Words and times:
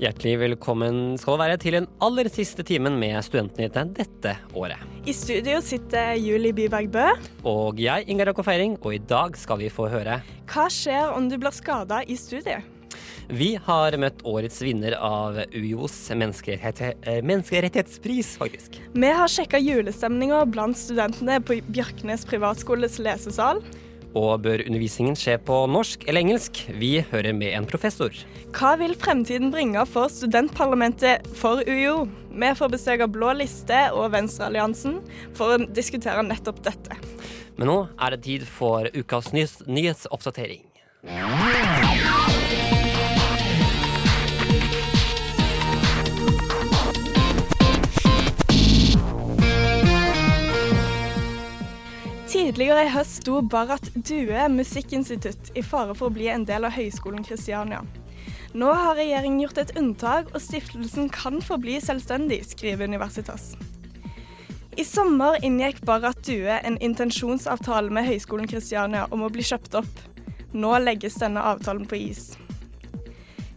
Hjertelig 0.00 0.38
velkommen 0.40 1.18
skal 1.20 1.34
du 1.34 1.42
være 1.42 1.56
til 1.60 1.74
den 1.76 1.86
aller 2.00 2.30
siste 2.32 2.64
timen 2.64 2.94
med 2.96 3.18
Studentnyhetene 3.20 3.92
dette 3.98 4.30
året. 4.56 4.80
I 5.04 5.12
studio 5.12 5.58
sitter 5.60 6.14
Julie 6.16 6.56
Byberg 6.56 6.88
Bø. 6.94 7.02
Og 7.44 7.82
jeg, 7.84 8.06
Ingar 8.08 8.30
Jakob 8.30 8.46
Feiring, 8.46 8.78
og 8.80 8.94
i 8.96 9.00
dag 9.10 9.36
skal 9.36 9.60
vi 9.60 9.68
få 9.68 9.90
høre 9.92 10.22
Hva 10.48 10.64
skjer 10.72 11.12
om 11.12 11.28
du 11.28 11.36
blir 11.36 11.52
skada 11.52 12.00
i 12.08 12.16
studiet? 12.16 12.64
Vi 13.28 13.50
har 13.60 13.98
møtt 14.00 14.24
årets 14.24 14.64
vinner 14.64 14.96
av 14.96 15.36
UiOs 15.52 15.98
menneskerettighet, 16.16 17.04
eh, 17.04 17.20
menneskerettighetspris, 17.20 18.32
faktisk. 18.40 18.80
Vi 18.96 19.12
har 19.20 19.28
sjekka 19.28 19.60
julestemninga 19.60 20.46
blant 20.48 20.80
studentene 20.80 21.42
på 21.44 21.60
Bjørknes 21.68 22.24
privatskoles 22.24 22.96
lesesal. 23.04 23.60
Og 24.18 24.42
bør 24.42 24.64
undervisningen 24.66 25.14
skje 25.18 25.36
på 25.46 25.56
norsk 25.70 26.02
eller 26.08 26.24
engelsk? 26.24 26.64
Vi 26.80 26.96
hører 27.12 27.34
med 27.36 27.54
en 27.54 27.68
professor. 27.70 28.14
Hva 28.56 28.72
vil 28.80 28.96
fremtiden 28.98 29.52
bringe 29.54 29.84
for 29.86 30.10
studentparlamentet 30.10 31.28
for 31.38 31.62
UiO? 31.62 32.08
Vi 32.30 32.50
får 32.58 32.72
besøk 32.72 33.04
av 33.06 33.12
Blå 33.14 33.30
liste 33.38 33.84
og 33.94 34.10
Venstrealliansen 34.16 34.98
for 35.38 35.54
å 35.54 35.68
diskutere 35.70 36.26
nettopp 36.26 36.58
dette. 36.66 36.98
Men 37.54 37.70
nå 37.70 37.78
er 38.00 38.16
det 38.16 38.24
tid 38.26 38.48
for 38.48 38.90
ukas 38.96 39.30
nyhets 39.36 39.60
nyhetsoppdatering. 39.68 40.66
Tidligere 52.50 52.82
i 52.82 52.88
høst 52.90 53.20
sto 53.20 53.36
Barrat 53.46 53.92
Due 53.94 54.46
musikkinstitutt 54.50 55.52
i 55.54 55.62
fare 55.62 55.94
for 55.94 56.08
å 56.08 56.14
bli 56.16 56.24
en 56.32 56.42
del 56.48 56.64
av 56.66 56.72
Høgskolen 56.74 57.22
Kristiania. 57.22 57.84
Nå 58.58 58.72
har 58.74 58.96
regjeringen 58.98 59.44
gjort 59.44 59.60
et 59.62 59.70
unntak, 59.78 60.32
og 60.34 60.42
stiftelsen 60.42 61.06
kan 61.14 61.38
forbli 61.46 61.76
selvstendig, 61.78 62.40
skriver 62.48 62.90
Universitas. 62.90 63.52
I 64.74 64.82
sommer 64.82 65.38
inngikk 65.46 65.78
Barrat 65.86 66.18
Due 66.26 66.56
en 66.56 66.80
intensjonsavtale 66.82 67.94
med 67.94 68.08
Høgskolen 68.08 68.50
Kristiania 68.50 69.04
om 69.14 69.22
å 69.22 69.30
bli 69.30 69.46
kjøpt 69.46 69.78
opp. 69.84 70.02
Nå 70.50 70.74
legges 70.82 71.20
denne 71.22 71.46
avtalen 71.52 71.86
på 71.86 72.00
is. 72.02 72.32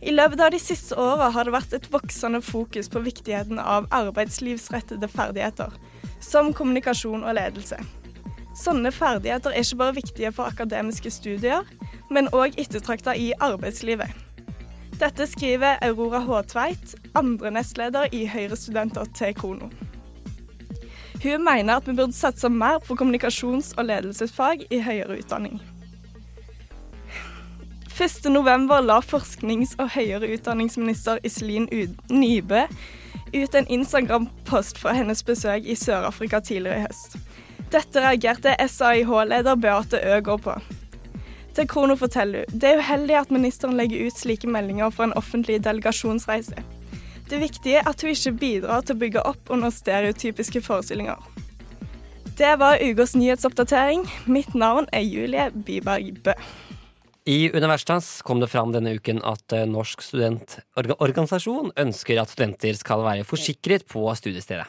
I 0.05 0.13
løpet 0.13 0.45
av 0.45 0.53
de 0.53 0.61
siste 0.61 1.01
åra 1.01 1.31
har 1.33 1.49
det 1.49 1.57
vært 1.57 1.73
et 1.79 1.89
voksende 1.89 2.45
fokus 2.45 2.93
på 2.93 3.01
viktigheten 3.09 3.57
av 3.57 3.89
arbeidslivsrettede 3.89 5.09
ferdigheter, 5.09 5.73
som 6.21 6.53
kommunikasjon 6.53 7.25
og 7.25 7.39
ledelse. 7.41 7.81
Sånne 8.53 8.91
ferdigheter 8.93 9.49
er 9.49 9.65
ikke 9.65 9.79
bare 9.79 9.95
viktige 9.97 10.31
for 10.31 10.49
akademiske 10.49 11.09
studier, 11.11 11.65
men 12.13 12.29
òg 12.33 12.59
ettertrakta 12.61 13.15
i 13.17 13.31
arbeidslivet. 13.41 14.13
Dette 15.01 15.25
skriver 15.27 15.81
Aurora 15.81 16.19
Håtveit, 16.21 16.93
andre 17.17 17.51
nestleder 17.51 18.13
i 18.13 18.27
Høyre 18.29 18.55
Studenter 18.55 19.09
til 19.17 19.33
Krono. 19.33 19.71
Hun 21.23 21.43
mener 21.45 21.75
at 21.79 21.87
vi 21.87 21.95
burde 21.95 22.13
satse 22.13 22.49
mer 22.49 22.77
på 22.83 22.95
kommunikasjons- 22.99 23.73
og 23.77 23.85
ledelsesfag 23.85 24.65
i 24.69 24.79
høyere 24.83 25.17
utdanning. 25.17 25.61
1.11 27.93 28.81
la 28.81 28.99
forsknings- 28.99 29.75
og 29.79 29.89
høyere 29.95 30.33
utdanningsminister 30.33 31.19
Iselin 31.23 31.67
Nybø 32.09 32.65
ut 33.33 33.55
en 33.55 33.67
Instagram-post 33.67 34.77
fra 34.77 34.93
hennes 34.93 35.23
besøk 35.23 35.65
i 35.65 35.75
Sør-Afrika 35.75 36.39
tidligere 36.39 36.79
i 36.79 36.85
høst. 36.87 37.17
Dette 37.73 38.01
reagerte 38.01 38.53
SAIH-leder 38.69 39.55
Beate 39.55 39.97
Øgård 39.97 40.41
på. 40.45 40.53
Til 41.57 41.67
Krono 41.67 41.95
forteller 41.97 42.45
hun 42.45 42.59
det 42.61 42.69
er 42.69 42.81
uheldig 42.81 43.15
at 43.17 43.31
ministeren 43.33 43.77
legger 43.77 44.05
ut 44.05 44.17
slike 44.17 44.49
meldinger 44.49 44.93
for 44.93 45.07
en 45.07 45.15
offentlig 45.17 45.57
delegasjonsreise. 45.65 46.61
Det 47.29 47.39
viktige 47.41 47.81
er 47.81 47.89
at 47.89 48.01
hun 48.01 48.13
ikke 48.13 48.35
bidrar 48.37 48.85
til 48.85 48.95
å 48.95 49.01
bygge 49.01 49.25
opp 49.25 49.49
under 49.49 49.73
stereotypiske 49.73 50.61
forestillinger. 50.61 51.17
Det 52.37 52.59
var 52.59 52.81
ukas 52.81 53.15
nyhetsoppdatering. 53.15 54.05
Mitt 54.25 54.53
navn 54.55 54.85
er 54.93 55.01
Julie 55.01 55.49
Byberg 55.65 56.21
Bø. 56.23 56.33
I 57.25 57.51
Universitas 57.55 58.21
kom 58.21 58.41
det 58.41 58.49
fram 58.51 58.73
denne 58.73 58.97
uken 58.97 59.21
at 59.23 59.53
eh, 59.55 59.63
Norsk 59.69 60.01
studentorganisasjon 60.03 61.69
ønsker 61.79 62.19
at 62.19 62.33
studenter 62.33 62.75
skal 62.75 62.99
være 63.05 63.23
forsikret 63.23 63.85
på 63.87 64.03
studiestedet. 64.19 64.65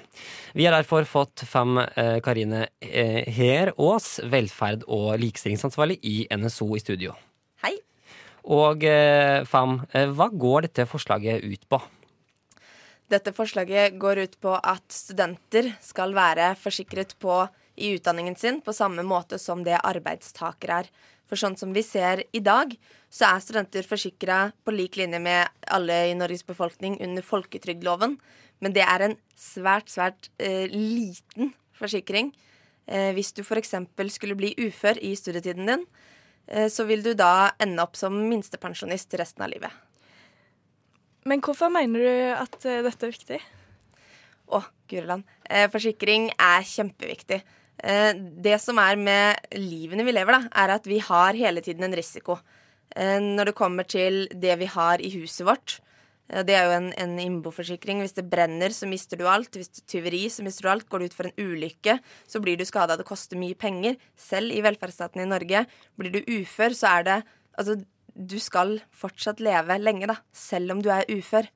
Vi 0.55 0.63
har 0.63 0.77
derfor 0.77 1.03
fått 1.03 1.43
fem 1.51 1.81
eh, 1.83 2.21
Karine 2.23 2.69
eh, 2.79 3.27
Heer 3.27 3.73
Aas, 3.75 4.21
velferd- 4.23 4.87
og 4.87 5.17
likestillingsansvarlig 5.19 5.99
i 6.07 6.15
NSO 6.31 6.69
i 6.79 6.83
studio. 6.85 7.17
Hei. 7.65 7.75
Og 8.47 8.85
fem, 9.49 9.75
hva 10.13 10.27
går 10.29 10.67
dette 10.67 10.85
forslaget 10.85 11.43
ut 11.49 11.63
på? 11.65 11.79
Dette 13.09 13.33
forslaget 13.35 13.97
går 13.99 14.21
ut 14.27 14.35
på 14.45 14.53
at 14.55 14.85
studenter 14.93 15.71
skal 15.83 16.13
være 16.13 16.51
forsikret 16.61 17.17
på 17.19 17.39
i 17.81 17.95
utdanningen 17.97 18.37
sin 18.37 18.61
på 18.61 18.77
samme 18.77 19.03
måte 19.03 19.41
som 19.41 19.65
det 19.67 19.81
arbeidstakere 19.81 20.85
er. 20.85 20.93
For 21.31 21.41
sånn 21.41 21.57
som 21.57 21.73
vi 21.73 21.83
ser 21.87 22.25
i 22.37 22.43
dag, 22.45 22.75
så 23.09 23.31
er 23.31 23.43
studenter 23.43 23.87
forsikra 23.89 24.39
på 24.65 24.75
lik 24.75 24.99
linje 25.01 25.21
med 25.23 25.49
alle 25.73 26.01
i 26.11 26.17
Norges 26.19 26.45
befolkning 26.47 26.99
under 27.05 27.25
folketrygdloven. 27.25 28.19
Men 28.61 28.75
det 28.77 28.85
er 28.85 29.07
en 29.07 29.17
svært, 29.39 29.89
svært 29.93 30.29
eh, 30.39 30.69
liten 30.73 31.55
forsikring. 31.79 32.33
Eh, 32.87 33.13
hvis 33.17 33.33
du 33.33 33.43
f.eks. 33.45 33.75
skulle 34.13 34.37
bli 34.39 34.53
ufør 34.67 35.01
i 35.01 35.15
studietiden 35.17 35.71
din, 35.71 35.87
eh, 36.47 36.69
så 36.69 36.85
vil 36.89 37.03
du 37.05 37.15
da 37.17 37.55
ende 37.63 37.83
opp 37.83 37.97
som 37.97 38.17
minstepensjonist 38.29 39.17
resten 39.21 39.47
av 39.47 39.53
livet. 39.55 39.73
Men 41.25 41.41
hvorfor 41.41 41.73
mener 41.73 42.05
du 42.05 42.15
at 42.37 42.65
eh, 42.69 42.83
dette 42.85 43.07
er 43.07 43.15
viktig? 43.15 43.43
Å, 44.53 44.61
Guriland. 44.93 45.25
Eh, 45.49 45.71
forsikring 45.73 46.29
er 46.37 46.67
kjempeviktig. 46.69 47.41
Eh, 47.83 48.13
det 48.15 48.59
som 48.63 48.79
er 48.83 48.99
med 49.01 49.57
livene 49.59 50.07
vi 50.07 50.15
lever, 50.15 50.37
da, 50.37 50.53
er 50.65 50.77
at 50.77 50.87
vi 50.89 51.01
har 51.03 51.39
hele 51.39 51.65
tiden 51.65 51.87
en 51.89 51.97
risiko. 51.97 52.39
Eh, 52.95 53.19
når 53.19 53.51
det 53.51 53.59
kommer 53.59 53.89
til 53.89 54.29
det 54.31 54.59
vi 54.61 54.71
har 54.71 55.03
i 55.03 55.11
huset 55.17 55.47
vårt. 55.49 55.79
Eh, 56.31 56.45
det 56.47 56.57
er 56.57 56.69
jo 56.69 56.77
en, 56.79 56.91
en 57.01 57.17
innboforsikring. 57.21 58.03
Hvis 58.05 58.17
det 58.17 58.29
brenner, 58.31 58.75
så 58.75 58.89
mister 58.91 59.21
du 59.21 59.27
alt. 59.29 59.57
Hvis 59.59 59.73
det 59.73 59.83
er 59.83 59.91
tyveri, 59.97 60.23
så 60.33 60.47
mister 60.47 60.67
du 60.67 60.73
alt. 60.73 60.89
Går 60.89 61.03
du 61.03 61.09
ut 61.11 61.17
for 61.17 61.31
en 61.31 61.41
ulykke, 61.41 61.99
så 62.31 62.43
blir 62.45 62.61
du 62.61 62.67
skada. 62.69 62.99
Det 63.01 63.09
koster 63.09 63.41
mye 63.41 63.59
penger. 63.59 63.99
Selv 64.17 64.55
i 64.55 64.63
velferdsstaten 64.65 65.25
i 65.25 65.31
Norge. 65.31 65.67
Blir 65.99 66.15
du 66.15 66.23
ufør, 66.41 66.77
så 66.77 66.99
er 66.99 67.11
det 67.11 67.23
Altså, 67.55 67.77
du 68.19 68.41
skal 68.43 68.81
fortsatt 68.91 69.39
leve 69.39 69.77
lenge, 69.79 70.09
da. 70.11 70.17
Selv 70.35 70.73
om 70.75 70.81
du 70.83 70.89
er 70.91 71.07
ufør. 71.07 71.47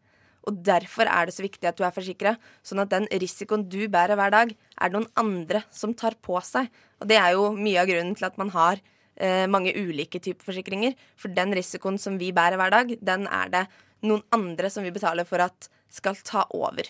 Og 0.49 0.61
derfor 0.65 1.09
er 1.11 1.29
det 1.29 1.37
så 1.37 1.45
viktig 1.45 1.69
at 1.69 1.79
du 1.79 1.85
er 1.85 1.95
forsikra, 1.95 2.35
sånn 2.65 2.81
at 2.83 2.93
den 2.93 3.09
risikoen 3.21 3.67
du 3.69 3.83
bærer 3.93 4.17
hver 4.19 4.33
dag, 4.33 4.53
er 4.55 4.89
det 4.89 4.97
noen 4.97 5.11
andre 5.21 5.63
som 5.75 5.93
tar 5.97 6.17
på 6.25 6.39
seg. 6.45 6.71
Og 7.03 7.11
det 7.11 7.19
er 7.21 7.35
jo 7.37 7.51
mye 7.57 7.83
av 7.83 7.91
grunnen 7.91 8.17
til 8.17 8.29
at 8.31 8.39
man 8.41 8.53
har 8.55 8.81
eh, 9.21 9.45
mange 9.51 9.75
ulike 9.77 10.21
typer 10.25 10.49
forsikringer. 10.49 10.97
For 11.21 11.33
den 11.35 11.53
risikoen 11.57 12.01
som 12.01 12.17
vi 12.21 12.33
bærer 12.35 12.61
hver 12.61 12.73
dag, 12.75 12.95
den 12.97 13.29
er 13.29 13.53
det 13.53 13.67
noen 14.07 14.25
andre 14.35 14.71
som 14.73 14.87
vi 14.87 14.95
betaler 14.95 15.29
for 15.29 15.43
at 15.45 15.69
skal 15.93 16.17
ta 16.25 16.45
over. 16.55 16.89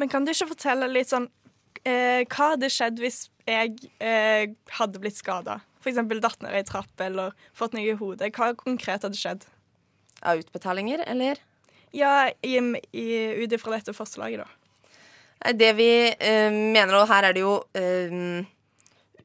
Men 0.00 0.10
kan 0.10 0.24
du 0.24 0.32
ikke 0.32 0.52
fortelle 0.54 0.88
litt 0.88 1.10
sånn 1.10 1.26
eh, 1.84 2.22
Hva 2.24 2.54
hadde 2.54 2.70
skjedd 2.72 3.00
hvis 3.02 3.26
jeg 3.48 3.90
eh, 4.00 4.48
hadde 4.78 5.02
blitt 5.02 5.18
skada? 5.18 5.60
F.eks. 5.80 6.00
datt 6.20 6.42
ned 6.44 6.56
ei 6.56 6.64
trapp 6.68 7.04
eller 7.04 7.36
fått 7.56 7.76
noe 7.76 7.86
i 7.86 7.96
hodet. 7.96 8.32
Hva 8.36 8.52
konkret 8.58 9.06
hadde 9.06 9.18
skjedd? 9.18 9.46
Av 10.20 10.40
utbetalinger, 10.40 11.04
eller? 11.08 11.40
Ja, 11.96 12.30
ut 12.30 13.52
ifra 13.56 13.76
dette 13.76 13.94
forslaget, 13.96 14.44
da. 14.44 15.52
Det 15.56 15.72
vi 15.78 15.90
eh, 16.12 16.52
mener, 16.52 16.98
og 17.00 17.08
her 17.08 17.30
er 17.30 17.36
det 17.36 17.42
jo 17.42 17.54
eh, 17.72 18.44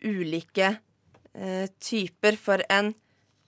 ulike 0.06 0.70
eh, 1.36 1.68
typer 1.84 2.38
for 2.40 2.64
en 2.72 2.94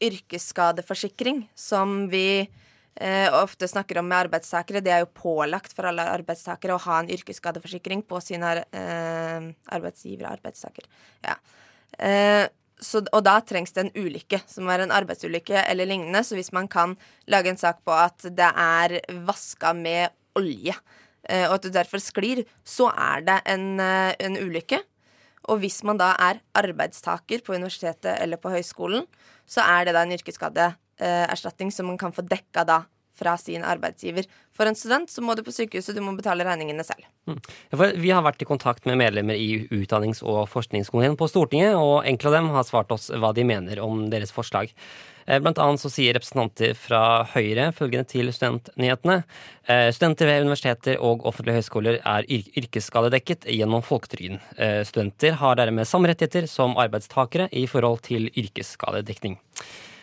yrkesskadeforsikring 0.04 1.46
som 1.58 2.10
vi 2.12 2.44
eh, 2.44 3.30
ofte 3.34 3.70
snakker 3.72 4.02
om 4.02 4.10
med 4.12 4.28
arbeidstakere. 4.28 4.84
Det 4.84 4.94
er 4.94 5.06
jo 5.06 5.14
pålagt 5.16 5.74
for 5.74 5.88
alle 5.90 6.06
arbeidstakere 6.12 6.76
å 6.76 6.84
ha 6.90 7.00
en 7.00 7.12
yrkesskadeforsikring 7.16 8.04
på 8.06 8.20
sine 8.22 8.54
eh, 8.68 9.50
arbeidsgivere 9.80 10.28
og 10.28 10.38
arbeidstaker. 10.38 10.92
Ja. 11.26 11.40
Så, 12.78 13.02
og 13.10 13.24
da 13.26 13.40
trengs 13.42 13.74
det 13.74 13.88
en 13.88 13.96
ulykke, 13.98 14.42
som 14.46 14.68
er 14.70 14.84
en 14.84 14.94
arbeidsulykke 14.94 15.64
eller 15.66 15.90
lignende. 15.90 16.22
Så 16.22 16.38
hvis 16.38 16.54
man 16.54 16.70
kan 16.70 16.94
lage 17.26 17.50
en 17.50 17.58
sak 17.58 17.82
på 17.88 17.96
at 17.96 18.28
det 18.38 18.52
er 18.54 19.00
vaska 19.26 19.74
med 19.74 20.14
olje 20.38 20.76
eh, 21.30 21.48
og 21.48 21.58
at 21.58 21.66
du 21.66 21.72
derfor 21.74 22.02
sklir, 22.04 22.44
så 22.62 22.92
er 22.94 23.26
det 23.26 23.40
en, 23.50 23.80
eh, 23.82 24.14
en 24.28 24.38
ulykke. 24.38 24.84
Og 25.48 25.64
hvis 25.64 25.80
man 25.88 25.98
da 25.98 26.12
er 26.22 26.44
arbeidstaker 26.60 27.42
på 27.46 27.56
universitetet 27.56 28.18
eller 28.22 28.38
på 28.42 28.52
høyskolen, 28.52 29.08
så 29.48 29.64
er 29.64 29.88
det 29.88 29.96
da 29.96 30.04
en 30.04 30.14
yrkesskadeerstatning 30.14 31.72
som 31.74 31.88
man 31.90 31.98
kan 31.98 32.14
få 32.14 32.26
dekka 32.28 32.66
da 32.68 32.82
fra 33.18 33.36
sin 33.42 33.66
arbeidsgiver. 33.66 34.28
For 34.58 34.70
en 34.70 34.78
student 34.78 35.12
så 35.12 35.22
må 35.22 35.36
du 35.38 35.44
på 35.46 35.54
sykehuset, 35.54 35.96
du 35.96 36.04
må 36.06 36.16
betale 36.18 36.46
regningene 36.48 36.86
selv. 36.86 37.06
Mm. 37.30 37.42
Vi 38.02 38.14
har 38.14 38.26
vært 38.26 38.42
i 38.42 38.50
kontakt 38.50 38.88
med 38.90 39.00
medlemmer 39.02 39.38
i 39.38 39.68
utdannings- 39.68 40.24
og 40.24 40.48
forskningskomiteen 40.54 41.18
på 41.20 41.30
Stortinget, 41.30 41.76
og 41.78 42.08
enkelte 42.08 42.34
av 42.34 42.40
dem 42.40 42.50
har 42.56 42.66
svart 42.68 42.94
oss 42.96 43.12
hva 43.14 43.34
de 43.36 43.46
mener 43.48 43.84
om 43.84 44.08
deres 44.14 44.34
forslag. 44.34 44.74
Eh, 45.28 45.40
blant 45.44 45.60
annet 45.60 45.82
så 45.82 45.92
sier 45.92 46.16
representanter 46.16 46.72
fra 46.80 47.02
Høyre 47.34 47.68
følgende 47.76 48.08
til 48.08 48.32
Studentnyhetene. 48.32 49.20
Eh, 49.68 49.90
studenter 49.96 50.30
ved 50.30 50.46
universiteter 50.46 51.02
og 51.04 51.26
offentlige 51.28 51.60
høyskoler 51.60 52.00
er 52.00 52.30
yrkesskadedekket 52.32 53.50
gjennom 53.52 53.84
folketrygden. 53.84 54.40
Eh, 54.56 54.82
studenter 54.88 55.36
har 55.42 55.60
dermed 55.60 55.90
samme 55.90 56.08
rettigheter 56.08 56.48
som 56.48 56.80
arbeidstakere 56.80 57.50
i 57.52 57.66
forhold 57.68 58.06
til 58.08 58.32
yrkesskadedekning. 58.32 59.36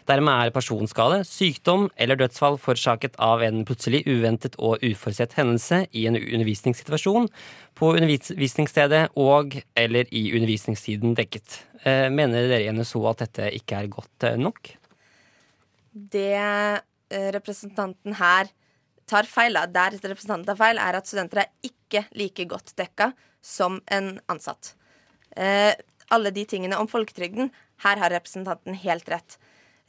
Dermed 0.05 0.35
er 0.35 0.53
personskade, 0.53 1.23
sykdom 1.25 1.89
eller 1.97 2.19
dødsfall 2.21 2.59
forårsaket 2.61 3.17
av 3.23 3.43
en 3.47 3.63
plutselig 3.65 4.03
uventet 4.05 4.59
og 4.61 4.83
uforutsett 4.85 5.37
hendelse 5.39 5.85
i 5.97 6.05
en 6.11 6.19
undervisningssituasjon 6.21 7.31
på 7.79 7.95
undervisningsstedet 7.97 9.07
og 9.17 9.57
eller 9.75 10.13
i 10.13 10.27
undervisningstiden 10.37 11.17
dekket. 11.17 11.63
Mener 11.85 12.49
dere 12.49 12.63
i 12.65 12.73
NSO 12.73 13.03
at 13.09 13.25
dette 13.25 13.49
ikke 13.57 13.81
er 13.81 13.93
godt 13.93 14.29
nok? 14.41 14.75
det 15.95 16.35
eh, 16.35 17.31
representanten 17.35 18.17
her 18.19 18.51
tar 19.09 19.29
feil 19.29 19.57
av, 19.61 19.71
der 19.73 19.97
representanten 20.01 20.49
tar 20.49 20.59
feil, 20.59 20.81
er 20.81 20.99
at 20.99 21.09
studenter 21.09 21.45
er 21.45 21.53
ikke 21.67 22.07
like 22.19 22.47
godt 22.51 22.75
dekka 22.79 23.13
som 23.45 23.81
en 23.93 24.17
ansatt. 24.33 24.75
Eh, 25.37 25.73
alle 26.13 26.33
de 26.35 26.45
tingene 26.49 26.79
om 26.81 26.89
folketrygden, 26.91 27.53
her 27.85 28.01
har 28.01 28.13
representanten 28.15 28.77
helt 28.85 29.09
rett. 29.11 29.39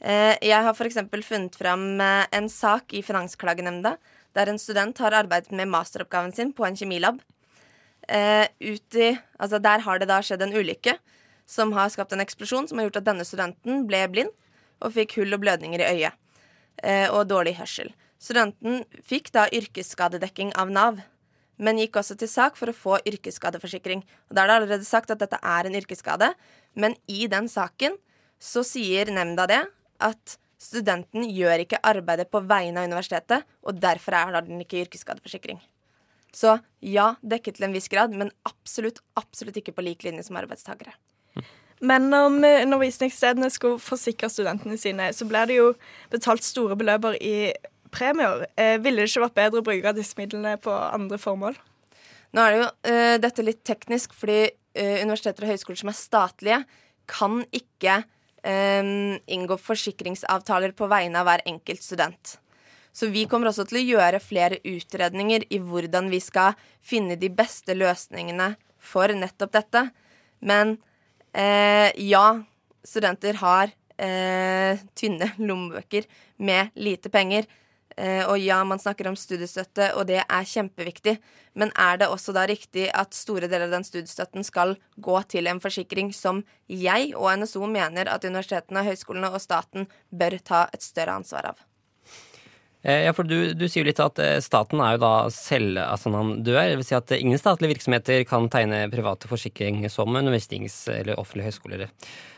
Eh, 0.04 0.36
jeg 0.44 0.60
har 0.60 0.74
f.eks. 0.76 0.98
funnet 1.24 1.56
fram 1.56 2.00
eh, 2.04 2.26
en 2.36 2.48
sak 2.52 2.92
i 2.92 3.02
Finansklagenemnda 3.04 3.96
der 4.36 4.50
en 4.52 4.60
student 4.60 4.98
har 5.00 5.16
arbeidet 5.16 5.54
med 5.56 5.70
masteroppgaven 5.72 6.34
sin 6.36 6.52
på 6.52 6.66
en 6.66 6.76
kjemilab. 6.76 7.22
Eh, 8.08 8.44
uti, 8.60 9.16
altså 9.40 9.58
der 9.58 9.80
har 9.86 9.98
det 9.98 10.10
da 10.10 10.20
skjedd 10.20 10.44
en 10.44 10.52
ulykke 10.52 10.98
som 11.48 11.72
har 11.72 11.88
skapt 11.88 12.12
en 12.12 12.20
eksplosjon 12.20 12.68
som 12.68 12.78
har 12.78 12.90
gjort 12.90 13.00
at 13.00 13.08
denne 13.08 13.24
studenten 13.24 13.86
ble 13.88 14.02
blind 14.12 14.34
og 14.84 14.92
fikk 14.92 15.16
hull 15.16 15.32
og 15.32 15.40
blødninger 15.40 15.80
i 15.80 15.90
øyet. 15.94 16.22
Og 17.16 17.22
dårlig 17.24 17.54
hørsel. 17.56 17.88
Studenten 18.20 18.82
fikk 19.00 19.30
da 19.32 19.46
yrkesskadedekking 19.48 20.50
av 20.60 20.68
Nav, 20.68 20.98
men 21.56 21.78
gikk 21.80 21.96
også 21.96 22.18
til 22.20 22.28
sak 22.28 22.58
for 22.60 22.68
å 22.68 22.76
få 22.76 22.98
yrkesskadeforsikring. 23.08 24.02
Og 24.28 24.36
Da 24.36 24.42
er 24.42 24.50
det 24.50 24.56
allerede 24.58 24.84
sagt 24.84 25.10
at 25.10 25.22
dette 25.22 25.40
er 25.40 25.64
en 25.64 25.78
yrkesskade, 25.78 26.34
men 26.74 26.98
i 27.08 27.24
den 27.32 27.48
saken 27.48 27.96
så 28.36 28.60
sier 28.60 29.08
nemnda 29.08 29.46
det 29.48 29.62
at 30.04 30.36
studenten 30.60 31.26
gjør 31.28 31.62
ikke 31.62 31.82
arbeidet 31.84 32.30
på 32.32 32.40
vegne 32.48 32.82
av 32.82 32.88
universitetet, 32.90 33.44
og 33.66 33.80
derfor 33.80 34.16
er 34.16 34.38
den 34.46 34.62
ikke 34.64 34.82
yrkesskadeforsikring. 34.86 35.60
Så 36.36 36.58
ja, 36.84 37.14
dekket 37.24 37.58
til 37.58 37.68
en 37.68 37.76
viss 37.76 37.88
grad, 37.92 38.12
men 38.16 38.32
absolutt, 38.48 39.00
absolutt 39.16 39.56
ikke 39.60 39.74
på 39.76 39.84
lik 39.84 40.04
linje 40.04 40.26
som 40.26 40.36
arbeidstakere. 40.40 40.96
Men 41.84 42.08
om 42.16 42.38
undervisningsstedene 42.40 43.48
skulle 43.52 43.80
forsikre 43.82 44.30
studentene 44.32 44.78
sine, 44.80 45.10
så 45.12 45.26
ble 45.28 45.44
det 45.48 45.58
jo 45.58 45.70
betalt 46.12 46.44
store 46.44 46.76
beløper 46.78 47.18
i 47.20 47.52
premier. 47.92 48.46
Eh, 48.56 48.76
ville 48.80 49.02
det 49.02 49.10
ikke 49.10 49.26
vært 49.26 49.38
bedre 49.40 49.62
å 49.62 49.66
bruke 49.66 49.94
disse 49.96 50.16
midlene 50.18 50.56
på 50.60 50.72
andre 50.72 51.20
formål? 51.20 51.56
Nå 52.36 52.42
er 52.42 52.52
det 52.52 52.60
jo 52.60 52.68
eh, 52.90 53.16
dette 53.22 53.44
litt 53.44 53.62
teknisk, 53.68 54.16
fordi 54.16 54.40
eh, 54.46 55.02
universiteter 55.04 55.46
og 55.46 55.52
høyskoler 55.52 55.80
som 55.82 55.92
er 55.92 55.98
statlige, 56.00 56.60
kan 57.06 57.42
ikke 57.54 58.00
um, 58.46 59.18
inngå 59.26 59.58
forsikringsavtaler 59.58 60.72
på 60.78 60.88
vegne 60.90 61.20
av 61.20 61.28
hver 61.28 61.44
enkelt 61.50 61.82
student. 61.82 62.36
Så 62.96 63.10
vi 63.12 63.26
kommer 63.28 63.50
også 63.50 63.66
til 63.68 63.82
å 63.82 63.86
gjøre 63.98 64.22
flere 64.24 64.62
utredninger 64.64 65.44
i 65.52 65.58
hvordan 65.60 66.08
vi 66.08 66.22
skal 66.24 66.56
finne 66.80 67.18
de 67.20 67.28
beste 67.28 67.76
løsningene 67.76 68.54
for 68.80 69.12
nettopp 69.12 69.52
dette. 69.58 69.88
Men 70.40 70.78
Eh, 71.36 71.90
ja, 71.96 72.24
studenter 72.84 73.36
har 73.42 73.72
eh, 74.00 74.78
tynne 74.96 75.28
lommebøker 75.36 76.06
med 76.40 76.72
lite 76.80 77.12
penger. 77.12 77.44
Eh, 77.96 78.22
og 78.28 78.36
ja, 78.38 78.58
man 78.68 78.80
snakker 78.80 79.08
om 79.08 79.16
studiestøtte, 79.16 79.92
og 79.96 80.06
det 80.10 80.20
er 80.20 80.50
kjempeviktig. 80.50 81.16
Men 81.56 81.72
er 81.80 82.02
det 82.02 82.10
også 82.12 82.34
da 82.36 82.44
riktig 82.48 82.90
at 82.92 83.16
store 83.16 83.48
deler 83.48 83.70
av 83.70 83.78
den 83.78 83.86
studiestøtten 83.88 84.44
skal 84.44 84.76
gå 85.00 85.16
til 85.32 85.48
en 85.48 85.62
forsikring 85.64 86.12
som 86.12 86.42
jeg 86.68 87.14
og 87.16 87.30
NSO 87.40 87.64
mener 87.70 88.12
at 88.12 88.28
universitetene, 88.28 88.84
høyskolene 88.84 89.32
og 89.32 89.40
staten 89.40 89.88
bør 90.12 90.36
ta 90.44 90.66
et 90.76 90.84
større 90.84 91.16
ansvar 91.16 91.54
av? 91.54 91.64
Eh, 92.86 93.02
ja, 93.02 93.12
for 93.12 93.26
du, 93.26 93.50
du, 93.58 93.64
sier 93.66 93.82
jo 93.82 93.88
litt 93.88 93.98
at 93.98 94.20
eh, 94.22 94.36
staten 94.44 94.78
er 94.78 94.94
jo 94.94 95.00
da 95.02 95.12
selv 95.34 95.80
altså. 95.82 96.12
Det 96.46 96.54
vil 96.54 96.84
si 96.86 96.94
at 96.94 97.10
ingen 97.16 97.40
statlige 97.40 97.72
virksomheter 97.74 98.22
kan 98.30 98.46
tegne 98.52 98.84
private 98.92 99.26
forsikring 99.26 99.82
som 99.90 100.14
undervisnings- 100.14 100.84
eller 100.92 101.18
offentlige 101.18 101.50
høyskoler. 101.50 101.82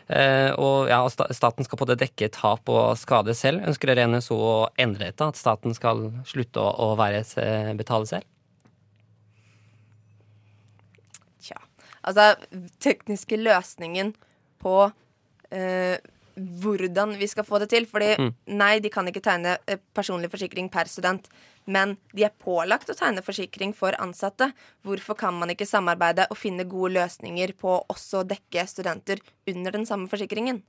Eh, 0.08 0.48
og 0.56 0.88
ja, 0.88 1.02
staten 1.36 1.68
skal 1.68 1.82
på 1.82 1.88
det 1.90 1.98
dekke 2.00 2.30
tap 2.32 2.72
og 2.72 2.96
skade 2.96 3.36
selv. 3.36 3.60
Ønsker 3.68 3.92
dere 3.92 4.08
NSO 4.08 4.40
å 4.40 4.56
endre 4.80 5.10
dette? 5.10 5.28
At 5.28 5.36
staten 5.36 5.76
skal 5.76 6.06
slutte 6.30 6.64
å 6.64 6.94
være, 6.96 7.20
betale 7.76 8.08
selv? 8.08 8.24
Tja. 11.44 11.60
Altså, 12.00 12.30
tekniske 12.80 13.36
løsningen 13.36 14.16
på 14.64 14.78
eh, 15.52 16.00
hvordan 16.38 17.17
vi 17.19 17.29
skal 17.29 17.46
få 17.46 17.61
det 17.62 17.70
til. 17.73 17.87
Fordi 17.90 18.14
mm. 18.19 18.32
nei, 18.58 18.79
de 18.85 18.90
kan 18.93 19.08
ikke 19.11 19.23
tegne 19.25 19.56
eh, 19.67 19.81
personlig 19.96 20.31
forsikring 20.32 20.70
per 20.73 20.90
student. 20.90 21.29
Men 21.69 21.96
de 22.17 22.25
er 22.29 22.35
pålagt 22.44 22.90
å 22.90 22.96
tegne 22.96 23.25
forsikring 23.25 23.75
for 23.76 23.96
ansatte. 24.00 24.50
Hvorfor 24.87 25.19
kan 25.20 25.37
man 25.37 25.52
ikke 25.52 25.69
samarbeide 25.69 26.29
og 26.31 26.40
finne 26.40 26.69
gode 26.69 26.94
løsninger 26.96 27.55
på 27.58 27.75
å 27.76 27.85
også 27.93 28.25
dekke 28.29 28.64
studenter 28.70 29.23
under 29.50 29.76
den 29.76 29.88
samme 29.88 30.11
forsikringen? 30.11 30.62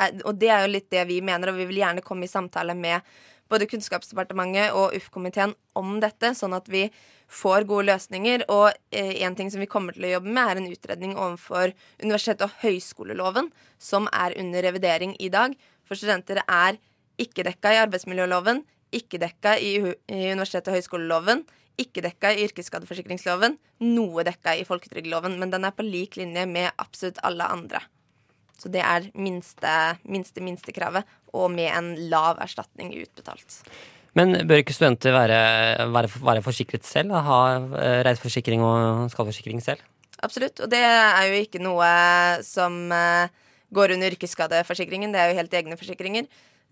Eh, 0.00 0.20
og 0.24 0.36
det 0.40 0.52
er 0.52 0.66
jo 0.66 0.74
litt 0.76 0.90
det 0.94 1.06
vi 1.10 1.22
mener, 1.24 1.50
og 1.50 1.60
vi 1.60 1.68
vil 1.70 1.82
gjerne 1.82 2.04
komme 2.06 2.28
i 2.28 2.32
samtale 2.32 2.76
med 2.78 3.04
både 3.50 3.68
Kunnskapsdepartementet 3.70 4.74
og 4.74 4.94
UF-komiteen 4.96 5.54
om 5.78 5.98
dette, 6.02 6.32
sånn 6.34 6.56
at 6.56 6.66
vi 6.70 6.88
får 7.28 7.66
gode 7.68 7.88
løsninger. 7.90 8.46
Og 8.52 8.70
eh, 8.94 9.14
en 9.26 9.36
ting 9.38 9.50
som 9.52 9.62
vi 9.62 9.70
kommer 9.70 9.96
til 9.96 10.08
å 10.08 10.14
jobbe 10.16 10.32
med, 10.32 10.42
er 10.50 10.60
en 10.60 10.70
utredning 10.70 11.16
overfor 11.16 11.74
universitet- 12.02 12.44
og 12.46 12.54
høyskoleloven, 12.62 13.50
som 13.78 14.08
er 14.12 14.36
under 14.40 14.66
revidering 14.66 15.16
i 15.22 15.30
dag. 15.32 15.56
For 15.86 15.98
studenter 15.98 16.42
er 16.44 16.80
ikke 17.22 17.46
dekka 17.46 17.72
i 17.72 17.82
arbeidsmiljøloven, 17.84 18.64
ikke 18.96 19.20
dekka 19.22 19.56
i, 19.58 19.76
universitet- 20.08 20.68
og 20.70 20.78
høyskoleloven, 20.78 21.44
ikke 21.80 22.04
dekka 22.06 22.32
i 22.32 22.46
yrkesskadeforsikringsloven, 22.46 23.58
noe 23.84 24.24
dekka 24.24 24.54
i 24.56 24.64
folketrygdloven. 24.68 25.36
Men 25.40 25.52
den 25.52 25.66
er 25.68 25.76
på 25.76 25.84
lik 25.84 26.16
linje 26.20 26.46
med 26.48 26.70
absolutt 26.80 27.20
alle 27.26 27.48
andre. 27.52 27.82
Så 28.56 28.70
det 28.72 28.80
er 28.80 29.10
minste, 29.12 29.72
minste, 30.08 30.40
minste 30.40 30.72
kravet, 30.72 31.04
og 31.36 31.50
med 31.52 31.68
en 31.68 31.90
lav 32.08 32.40
erstatning 32.40 32.94
utbetalt. 32.96 33.60
Men 34.16 34.32
bør 34.48 34.62
ikke 34.62 34.72
studenter 34.72 35.12
være, 35.12 35.40
være, 35.92 36.10
være 36.24 36.44
forsikret 36.44 36.86
selv? 36.88 37.12
Ha 37.12 37.40
eh, 37.56 38.00
reiseforsikring 38.06 38.62
og 38.64 39.10
skadeforsikring 39.12 39.60
selv? 39.64 39.82
Absolutt, 40.24 40.62
og 40.64 40.70
det 40.72 40.80
er 40.80 41.26
jo 41.28 41.42
ikke 41.42 41.60
noe 41.60 41.88
som 42.46 42.86
eh, 42.96 43.28
går 43.76 43.92
under 43.96 44.16
yrkesskadeforsikringen. 44.16 45.12
Det 45.12 45.20
er 45.20 45.30
jo 45.30 45.40
helt 45.42 45.56
egne 45.60 45.76
forsikringer. 45.76 46.30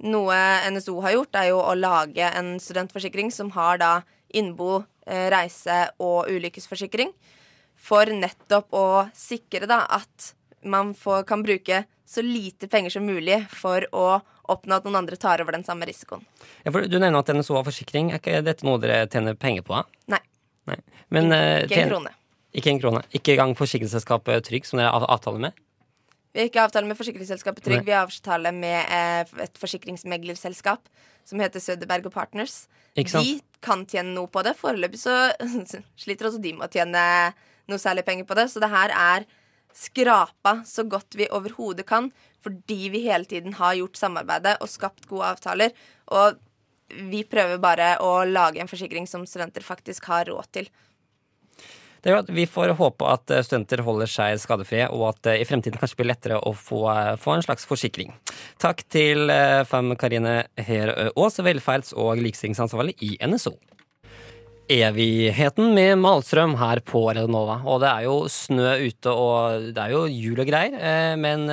Noe 0.09 0.39
NSO 0.73 0.97
har 1.05 1.19
gjort, 1.19 1.37
er 1.37 1.51
jo 1.53 1.61
å 1.61 1.77
lage 1.77 2.33
en 2.33 2.55
studentforsikring 2.61 3.29
som 3.35 3.53
har 3.55 3.79
da 3.83 3.93
innbo, 4.35 4.83
eh, 5.07 5.29
reise 5.35 5.85
og 6.01 6.33
ulykkesforsikring. 6.33 7.13
For 7.77 8.09
nettopp 8.09 8.73
å 8.73 8.87
sikre 9.13 9.69
da 9.69 9.85
at 9.93 10.33
man 10.65 10.95
får, 10.97 11.27
kan 11.29 11.45
bruke 11.45 11.85
så 12.09 12.25
lite 12.25 12.71
penger 12.73 12.97
som 12.97 13.05
mulig 13.05 13.43
for 13.53 13.85
å 13.93 14.23
oppnå 14.53 14.79
at 14.79 14.87
noen 14.87 15.01
andre 15.03 15.17
tar 15.21 15.43
over 15.45 15.57
den 15.57 15.65
samme 15.67 15.87
risikoen. 15.89 16.25
Ja, 16.65 16.73
du 16.73 16.99
nevner 16.99 17.21
at 17.21 17.33
NSO 17.33 17.57
har 17.59 17.67
forsikring. 17.67 18.13
Er 18.13 18.21
ikke 18.23 18.43
dette 18.45 18.67
noe 18.67 18.81
dere 18.83 19.07
tjener 19.11 19.39
penger 19.39 19.67
på? 19.67 19.81
Nei. 20.13 20.21
Nei. 20.71 20.79
Men, 21.15 21.33
ikke, 21.33 21.69
ikke 21.69 21.83
en 21.83 21.93
krone. 21.95 22.15
Ikke 22.55 22.73
en 22.73 22.81
krone. 22.83 23.05
Ikke 23.17 23.35
engang 23.35 23.55
forsikringsselskapet 23.59 24.47
Trygg, 24.47 24.67
som 24.69 24.81
dere 24.81 24.93
har 24.95 25.07
avtale 25.11 25.43
med? 25.43 25.65
Vi 26.35 26.43
har 26.43 26.49
ikke 26.51 26.65
avtale 26.67 26.89
med 26.91 26.99
forsikringsselskapet 26.99 27.63
Trygg. 27.67 27.83
Nei. 27.83 27.87
Vi 27.87 27.95
har 27.95 28.09
avtale 28.09 28.51
med 28.55 28.79
eh, 28.91 29.35
et 29.45 29.61
forsikringsmeglerselskap 29.61 30.89
som 31.25 31.41
heter 31.43 31.63
Søderberg 31.63 32.09
og 32.11 32.15
Partners. 32.15 32.65
De 32.95 33.05
kan 33.65 33.85
tjene 33.91 34.15
noe 34.17 34.31
på 34.31 34.43
det. 34.47 34.57
Foreløpig 34.59 35.01
så 35.03 35.15
sliter 36.03 36.31
også 36.31 36.43
de 36.43 36.57
med 36.59 36.67
å 36.67 36.73
tjene 36.75 37.05
noe 37.71 37.81
særlig 37.81 38.05
penger 38.07 38.27
på 38.29 38.37
det. 38.39 38.49
Så 38.53 38.63
det 38.63 38.71
her 38.73 38.95
er 38.95 39.29
skrapa 39.75 40.61
så 40.67 40.85
godt 40.87 41.15
vi 41.19 41.31
overhodet 41.35 41.87
kan, 41.87 42.11
fordi 42.45 42.89
vi 42.93 43.05
hele 43.09 43.29
tiden 43.29 43.57
har 43.59 43.79
gjort 43.79 44.01
samarbeidet 44.01 44.59
og 44.61 44.71
skapt 44.71 45.09
gode 45.11 45.35
avtaler. 45.35 45.75
Og 46.13 46.41
vi 47.11 47.25
prøver 47.27 47.61
bare 47.63 47.95
å 48.05 48.17
lage 48.29 48.61
en 48.63 48.71
forsikring 48.71 49.09
som 49.11 49.25
studenter 49.27 49.65
faktisk 49.65 50.11
har 50.13 50.29
råd 50.31 50.51
til. 50.59 50.69
Det 52.05 52.11
er 52.11 52.19
jo 52.19 52.21
at 52.21 52.33
Vi 52.37 52.45
får 52.45 52.75
håpe 52.77 53.07
at 53.09 53.33
eh, 53.33 53.41
studenter 53.47 53.81
holder 53.81 54.11
seg 54.13 54.37
skadefrie, 54.43 54.91
og 54.93 55.07
at 55.15 55.23
det 55.25 55.39
i 55.41 55.47
fremtiden 55.49 55.81
kanskje 55.81 56.03
blir 56.03 56.11
lettere 56.11 56.37
å 56.37 56.53
få, 56.53 56.83
eh, 56.93 57.15
få 57.17 57.39
en 57.39 57.45
slags 57.47 57.65
forsikring. 57.65 58.13
Takk 58.61 58.85
til 58.93 59.33
Fem 59.65 59.95
Karine 59.97 60.43
Her 60.61 60.93
Aas, 61.17 61.41
velferds- 61.41 61.95
og 61.97 62.21
likestillingsansvarlig 62.21 62.99
i 63.01 63.17
NSO. 63.25 63.57
Evigheten 64.69 65.75
med 65.77 65.99
Malstrøm 66.01 66.55
her 66.57 66.81
på 66.81 67.03
Redonova. 67.11 67.59
Og 67.69 67.83
det 67.83 67.91
er 67.91 68.07
jo 68.07 68.15
snø 68.33 68.71
ute, 68.87 69.13
og 69.13 69.67
det 69.77 69.83
er 69.83 69.93
jo 69.93 70.07
jul 70.09 70.41
og 70.41 70.49
greier. 70.49 71.17
Men 71.21 71.45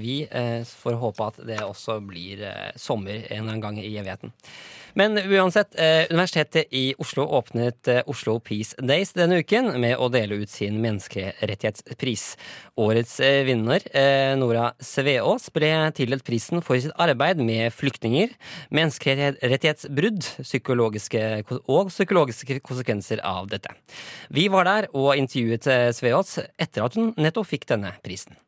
vi 0.00 0.22
får 0.70 0.96
håpe 1.02 1.26
at 1.26 1.42
det 1.50 1.60
også 1.60 1.98
blir 2.00 2.46
sommer 2.80 3.28
en 3.36 3.60
gang 3.60 3.76
i 3.82 3.92
evigheten. 3.98 4.32
Men 4.96 5.18
uansett, 5.18 5.74
eh, 5.78 6.06
Universitetet 6.10 6.72
i 6.72 6.94
Oslo 6.98 7.26
åpnet 7.36 7.88
eh, 7.88 8.02
Oslo 8.08 8.38
Peace 8.40 8.72
Days 8.80 9.12
denne 9.12 9.42
uken 9.42 9.74
med 9.80 9.98
å 10.00 10.08
dele 10.08 10.38
ut 10.40 10.48
sin 10.48 10.78
menneskerettighetspris. 10.80 12.24
Årets 12.80 13.18
eh, 13.20 13.42
vinner, 13.44 13.84
Nora 14.40 14.70
Sveås, 14.80 15.50
ble 15.52 15.68
tildelt 15.96 16.24
prisen 16.24 16.64
for 16.64 16.80
sitt 16.80 16.96
arbeid 16.96 17.42
med 17.44 17.76
flyktninger, 17.76 18.32
menneskerettighetsbrudd 18.72 20.24
psykologiske 20.40 21.22
og 21.58 21.92
psykologiske 21.92 22.62
konsekvenser 22.64 23.20
av 23.20 23.52
dette. 23.52 23.76
Vi 24.32 24.48
var 24.48 24.64
der 24.64 24.88
og 24.96 25.12
intervjuet 25.20 25.68
Sveås 25.96 26.38
etter 26.56 26.88
at 26.88 26.96
hun 26.96 27.12
nettopp 27.20 27.52
fikk 27.52 27.68
denne 27.68 27.92
prisen. 28.00 28.40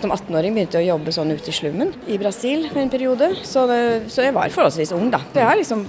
Som 0.00 0.14
18-åring 0.14 0.54
begynte 0.56 0.80
jeg 0.80 0.88
å 0.88 0.94
jobbe 0.94 1.12
sånn 1.12 1.32
ute 1.34 1.50
i 1.52 1.52
slummen 1.52 1.90
i 2.08 2.16
Brasil 2.20 2.62
for 2.70 2.80
en 2.80 2.92
periode, 2.92 3.34
så, 3.44 3.66
det, 3.68 4.08
så 4.08 4.24
jeg 4.24 4.32
var 4.32 4.48
forholdsvis 4.54 4.94
ung, 4.96 5.10
da. 5.12 5.20
Jeg 5.36 5.44
har 5.44 5.58
liksom, 5.60 5.82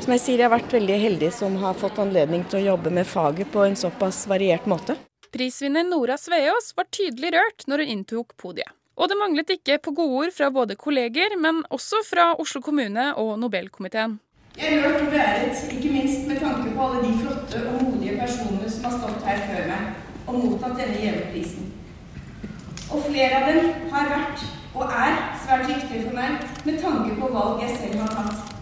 som 0.00 0.14
jeg 0.14 0.22
sier, 0.22 0.40
jeg 0.40 0.46
har 0.48 0.54
vært 0.54 0.72
veldig 0.72 0.96
heldig 1.02 1.28
som 1.36 1.58
har 1.60 1.76
fått 1.76 2.00
anledning 2.00 2.46
til 2.48 2.62
å 2.62 2.70
jobbe 2.70 2.92
med 2.96 3.04
faget 3.08 3.50
på 3.52 3.66
en 3.66 3.76
såpass 3.76 4.22
variert 4.30 4.64
måte. 4.70 4.96
Prisvinner 5.36 5.84
Nora 5.84 6.16
Sveås 6.20 6.72
var 6.78 6.88
tydelig 6.96 7.34
rørt 7.36 7.66
når 7.68 7.84
hun 7.84 7.92
inntok 7.98 8.32
podiet. 8.40 8.72
Og 8.96 9.12
det 9.12 9.20
manglet 9.20 9.52
ikke 9.52 9.78
på 9.84 9.92
godord 10.00 10.32
fra 10.32 10.48
både 10.52 10.78
kolleger, 10.80 11.36
men 11.40 11.60
også 11.72 12.00
fra 12.08 12.30
Oslo 12.40 12.64
kommune 12.64 13.10
og 13.20 13.34
Nobelkomiteen. 13.40 14.16
Jeg 14.56 14.78
er 14.78 14.82
rørt 14.86 15.04
og 15.04 15.12
beæret, 15.12 15.60
ikke 15.76 15.92
minst 15.92 16.24
med 16.28 16.40
tanke 16.40 16.72
på 16.72 16.88
alle 16.88 17.04
de 17.04 17.12
flotte 17.20 17.60
og 17.68 17.84
modige 17.84 18.16
personene 18.20 18.72
som 18.72 18.88
har 18.88 18.96
stått 18.96 19.28
her 19.28 19.44
før 19.44 19.70
meg 19.74 20.26
og 20.26 20.40
mottatt 20.40 20.76
denne 20.80 21.00
gjeve 21.04 21.28
prisen. 21.36 21.72
Og 22.92 23.04
flere 23.08 23.36
av 23.38 23.46
dem 23.48 23.88
har 23.92 24.10
vært 24.12 24.42
og 24.76 24.90
er 24.92 25.14
svært 25.40 25.68
viktige 25.68 26.02
for 26.04 26.16
meg 26.16 26.42
med 26.66 26.76
tanke 26.82 27.14
på 27.16 27.30
valg 27.32 27.62
jeg 27.64 27.78
selv 27.78 28.02
har 28.02 28.12
tatt, 28.18 28.52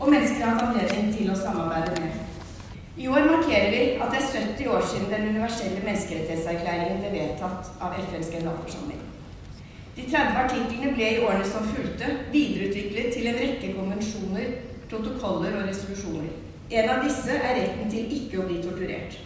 og 0.00 0.10
mennesker 0.12 0.42
jeg 0.42 0.48
har 0.48 0.58
hatt 0.58 0.68
anledning 0.68 1.08
til 1.16 1.30
å 1.32 1.36
samarbeide 1.38 2.02
med. 2.04 2.20
I 3.00 3.08
år 3.08 3.24
markerer 3.30 3.72
vi 3.72 3.80
at 3.96 4.12
det 4.12 4.20
er 4.20 4.28
70 4.52 4.68
år 4.74 4.84
siden 4.90 5.08
den 5.14 5.26
universelle 5.32 5.80
menneskerettighetserklæringen 5.86 7.00
ble 7.02 7.16
vedtatt 7.16 7.72
av 7.80 7.96
FNs 8.04 8.30
generalforsamling. 8.36 9.02
De 9.96 10.06
30 10.12 10.40
artiklene 10.44 10.92
ble 10.94 11.10
i 11.14 11.20
årene 11.24 11.48
som 11.48 11.68
fulgte, 11.72 12.12
videreutviklet 12.36 13.12
til 13.16 13.30
en 13.30 13.40
rekke 13.40 13.74
konvensjoner, 13.78 14.58
protokoller 14.92 15.56
og 15.60 15.68
resolusjoner. 15.72 16.32
En 16.70 16.90
av 16.90 17.04
disse 17.08 17.40
er 17.40 17.62
retten 17.62 17.90
til 17.92 18.12
ikke 18.20 18.42
å 18.42 18.46
bli 18.50 18.60
torturert. 18.64 19.16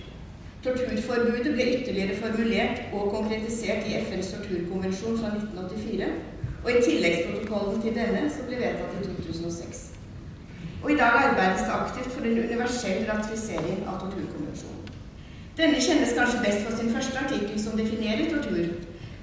Torturforbudet 0.69 1.53
ble 1.55 1.67
ytterligere 1.79 2.17
formulert 2.21 2.81
og 2.93 3.13
konkretisert 3.15 3.87
i 3.89 3.95
FNs 4.05 4.33
torturkonvensjon 4.35 5.19
fra 5.21 5.31
1984, 5.37 6.09
og 6.65 6.71
i 6.73 6.83
tilleggsprotokollen 6.89 7.83
til 7.83 7.95
denne, 7.97 8.25
som 8.35 8.49
ble 8.49 8.59
vedtatt 8.61 8.99
i 8.99 9.07
2006. 9.09 9.81
Og 10.83 10.93
i 10.93 10.99
dag 11.01 11.17
arbeides 11.25 11.65
det 11.67 11.79
aktivt 11.81 12.13
for 12.13 12.27
en 12.29 12.39
universell 12.45 13.07
ratifisering 13.11 13.81
av 13.89 14.03
torturkonvensjonen. 14.03 14.93
Denne 15.59 15.81
kjennes 15.83 16.15
kanskje 16.19 16.45
best 16.45 16.67
for 16.67 16.77
sin 16.77 16.93
første 16.95 17.19
artikkel, 17.25 17.57
som 17.63 17.79
definerer 17.79 18.29
tortur. 18.31 18.69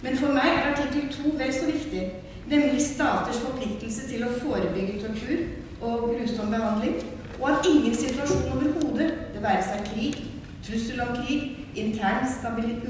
Men 0.04 0.18
for 0.18 0.34
meg 0.36 0.50
er 0.52 0.72
artikkel 0.74 1.08
to 1.14 1.38
vel 1.40 1.54
så 1.54 1.70
viktig, 1.70 2.08
nemlig 2.50 2.82
staters 2.82 3.40
forpliktelse 3.46 4.10
til 4.10 4.26
å 4.26 4.34
forebygge 4.42 5.00
tortur 5.06 5.46
og 5.82 6.10
grusom 6.16 6.52
behandling, 6.52 6.98
og 7.40 7.50
at 7.52 7.70
ingen 7.70 7.96
situasjon 7.96 8.52
overhodet, 8.56 9.14
det 9.34 9.44
være 9.44 9.64
seg 9.70 9.88
krig, 9.94 10.24
trussel 10.66 11.02
om 11.06 11.14
krig, 11.20 11.52
intern 11.76 12.26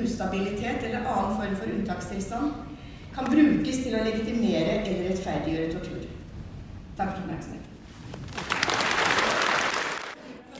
ustabilitet 0.03 0.83
eller 0.83 1.03
annen 1.03 1.37
form 1.37 1.55
for 1.59 1.75
unntakstilstand 1.75 2.53
kan 3.15 3.31
brukes 3.31 3.83
til 3.83 3.95
å 3.95 4.03
legitimere 4.03 4.81
eller 4.81 5.09
rettferdiggjøre 5.09 5.71
tortur. 5.77 6.09
Takk 6.95 7.15
for 7.15 7.23
oppmerksomheten 7.23 7.64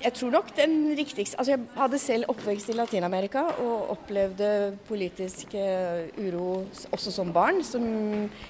jeg 0.05 0.13
tror 0.19 0.33
nok 0.35 0.51
den 0.57 0.74
riktigste 0.97 1.38
Altså, 1.39 1.55
jeg 1.55 1.63
hadde 1.75 2.00
selv 2.01 2.29
oppvekst 2.31 2.69
i 2.69 2.75
Latin-Amerika 2.77 3.41
og 3.63 3.89
opplevde 3.95 4.50
politisk 4.88 5.55
uh, 5.57 6.05
uro 6.21 6.65
også 6.93 7.13
som 7.13 7.31
barn, 7.33 7.63
som 7.65 7.83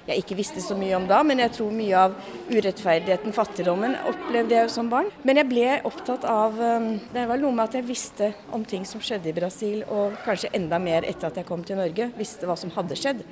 jeg 0.06 0.20
ikke 0.20 0.36
visste 0.36 0.60
så 0.64 0.76
mye 0.78 0.96
om 0.98 1.06
da. 1.08 1.22
Men 1.26 1.40
jeg 1.44 1.54
tror 1.56 1.72
mye 1.74 2.02
av 2.06 2.16
urettferdigheten, 2.50 3.34
fattigdommen, 3.36 3.96
opplevde 4.10 4.56
jeg 4.56 4.68
jo 4.68 4.74
som 4.76 4.90
barn. 4.92 5.08
Men 5.24 5.40
jeg 5.40 5.50
ble 5.50 5.68
opptatt 5.88 6.26
av 6.28 6.58
um, 6.60 6.90
Det 7.12 7.26
var 7.28 7.40
noe 7.40 7.56
med 7.56 7.64
at 7.70 7.78
jeg 7.78 7.88
visste 7.88 8.32
om 8.54 8.64
ting 8.64 8.84
som 8.88 9.02
skjedde 9.02 9.32
i 9.32 9.36
Brasil, 9.36 9.84
og 9.88 10.18
kanskje 10.26 10.52
enda 10.56 10.80
mer 10.82 11.08
etter 11.08 11.30
at 11.30 11.40
jeg 11.40 11.48
kom 11.48 11.64
til 11.64 11.80
Norge. 11.80 12.10
Visste 12.18 12.48
hva 12.48 12.58
som 12.60 12.74
hadde 12.76 12.98
skjedd. 12.98 13.24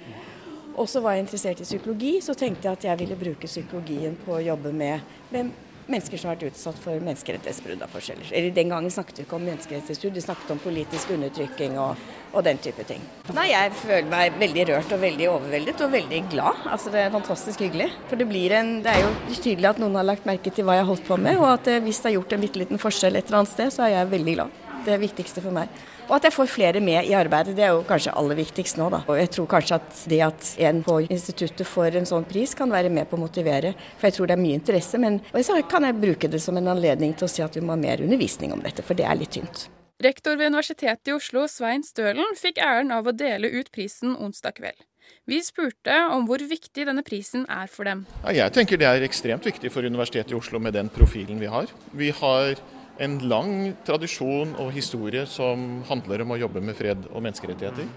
Og 0.74 0.88
så 0.90 1.02
var 1.04 1.14
jeg 1.14 1.26
interessert 1.26 1.60
i 1.62 1.68
psykologi, 1.68 2.16
så 2.24 2.34
tenkte 2.34 2.66
jeg 2.66 2.78
at 2.80 2.88
jeg 2.88 3.02
ville 3.04 3.18
bruke 3.18 3.50
psykologien 3.50 4.16
på 4.24 4.34
å 4.38 4.42
jobbe 4.42 4.72
med, 4.74 5.04
med 5.30 5.52
mennesker 5.90 6.20
som 6.20 6.30
har 6.30 6.38
vært 6.38 6.52
utsatt 6.52 6.78
for 6.80 7.02
menneskerettighetsbrudd 7.04 7.82
av 7.84 7.92
forskjeller. 7.92 8.30
Eller 8.32 8.54
Den 8.56 8.72
gangen 8.72 8.92
snakket 8.92 9.20
vi 9.20 9.26
ikke 9.26 9.36
om 9.38 9.46
menneskerettighetsbrudd, 9.48 10.14
vi 10.16 10.24
snakket 10.24 10.52
om 10.54 10.60
politisk 10.62 11.12
undertrykking 11.14 11.78
og, 11.82 12.02
og, 12.32 12.40
den 12.46 12.60
type 12.64 12.86
ting. 12.88 13.02
Nei, 13.36 13.48
Jeg 13.52 13.72
føler 13.80 14.10
meg 14.10 14.38
veldig 14.40 14.66
rørt 14.72 14.94
og 14.96 15.02
veldig 15.04 15.30
overveldet 15.32 15.86
og 15.86 15.94
veldig 15.94 16.22
glad. 16.32 16.66
Altså 16.72 16.92
Det 16.94 17.02
er 17.04 17.14
fantastisk 17.14 17.64
hyggelig. 17.66 17.90
For 18.10 18.20
det, 18.20 18.28
en, 18.58 18.76
det 18.84 18.92
er 18.92 19.02
jo 19.04 19.14
tydelig 19.34 19.72
at 19.74 19.82
noen 19.82 19.98
har 20.00 20.08
lagt 20.08 20.28
merke 20.28 20.52
til 20.54 20.66
hva 20.66 20.78
jeg 20.78 20.86
har 20.86 20.92
holdt 20.92 21.08
på 21.08 21.20
med, 21.20 21.40
og 21.40 21.50
at 21.52 21.72
eh, 21.72 21.82
hvis 21.84 22.00
det 22.00 22.12
har 22.12 22.18
gjort 22.18 22.36
en 22.36 22.46
bitte 22.46 22.62
liten 22.62 22.80
forskjell 22.80 23.16
et 23.16 23.26
eller 23.28 23.42
annet 23.42 23.54
sted, 23.54 23.74
så 23.74 23.86
er 23.86 23.98
jeg 23.98 24.14
veldig 24.14 24.38
glad. 24.38 24.62
Det 24.84 24.92
er 24.92 24.98
det 24.98 25.04
viktigste 25.08 25.44
for 25.44 25.54
meg. 25.54 25.72
Og 26.04 26.18
at 26.18 26.26
jeg 26.28 26.34
får 26.36 26.50
flere 26.52 26.80
med 26.84 27.06
i 27.08 27.14
arbeidet, 27.16 27.54
det 27.56 27.64
er 27.64 27.72
jo 27.72 27.84
kanskje 27.88 28.12
aller 28.12 28.36
viktigst 28.36 28.76
nå, 28.76 28.90
da. 28.92 29.00
Og 29.08 29.16
jeg 29.16 29.30
tror 29.32 29.46
kanskje 29.54 29.78
at 29.78 30.02
det 30.12 30.20
at 30.26 30.48
en 30.68 30.82
på 30.84 30.98
instituttet 31.06 31.64
får 31.64 31.96
en 31.96 32.08
sånn 32.08 32.26
pris, 32.28 32.52
kan 32.58 32.72
være 32.72 32.90
med 32.92 33.08
på 33.08 33.16
å 33.16 33.22
motivere. 33.22 33.72
For 33.96 34.10
jeg 34.10 34.18
tror 34.18 34.28
det 34.28 34.36
er 34.36 34.42
mye 34.42 34.58
interesse. 34.60 35.00
Men 35.00 35.22
så 35.40 35.56
kan 35.70 35.88
jeg 35.88 35.96
bruke 36.02 36.28
det 36.28 36.42
som 36.44 36.60
en 36.60 36.68
anledning 36.74 37.16
til 37.16 37.24
å 37.24 37.32
si 37.32 37.44
at 37.44 37.56
vi 37.56 37.64
må 37.64 37.72
ha 37.72 37.80
mer 37.80 38.04
undervisning 38.04 38.52
om 38.52 38.60
dette, 38.64 38.84
for 38.84 38.98
det 38.98 39.08
er 39.08 39.16
litt 39.16 39.32
tynt. 39.38 39.68
Rektor 40.04 40.36
ved 40.36 40.50
Universitetet 40.52 41.08
i 41.08 41.14
Oslo, 41.14 41.46
Svein 41.48 41.86
Stølen, 41.86 42.34
fikk 42.36 42.58
æren 42.60 42.92
av 42.92 43.06
å 43.08 43.14
dele 43.16 43.48
ut 43.54 43.70
prisen 43.72 44.12
onsdag 44.20 44.58
kveld. 44.58 44.84
Vi 45.28 45.38
spurte 45.44 45.94
om 46.12 46.26
hvor 46.28 46.42
viktig 46.44 46.84
denne 46.84 47.04
prisen 47.04 47.46
er 47.48 47.68
for 47.72 47.88
dem. 47.88 48.04
Ja, 48.26 48.44
jeg 48.44 48.54
tenker 48.56 48.80
det 48.80 48.88
er 48.90 49.04
ekstremt 49.06 49.46
viktig 49.48 49.72
for 49.72 49.86
Universitetet 49.86 50.34
i 50.34 50.36
Oslo 50.36 50.60
med 50.60 50.76
den 50.76 50.90
profilen 50.92 51.40
vi 51.40 51.48
har. 51.48 51.72
Vi 51.96 52.10
har 52.12 52.60
en 53.02 53.18
lang 53.28 53.74
tradisjon 53.86 54.54
og 54.60 54.72
historie 54.74 55.24
som 55.30 55.82
handler 55.88 56.24
om 56.24 56.34
å 56.34 56.40
jobbe 56.44 56.62
med 56.64 56.76
fred 56.78 57.08
og 57.10 57.24
menneskerettigheter. 57.24 57.88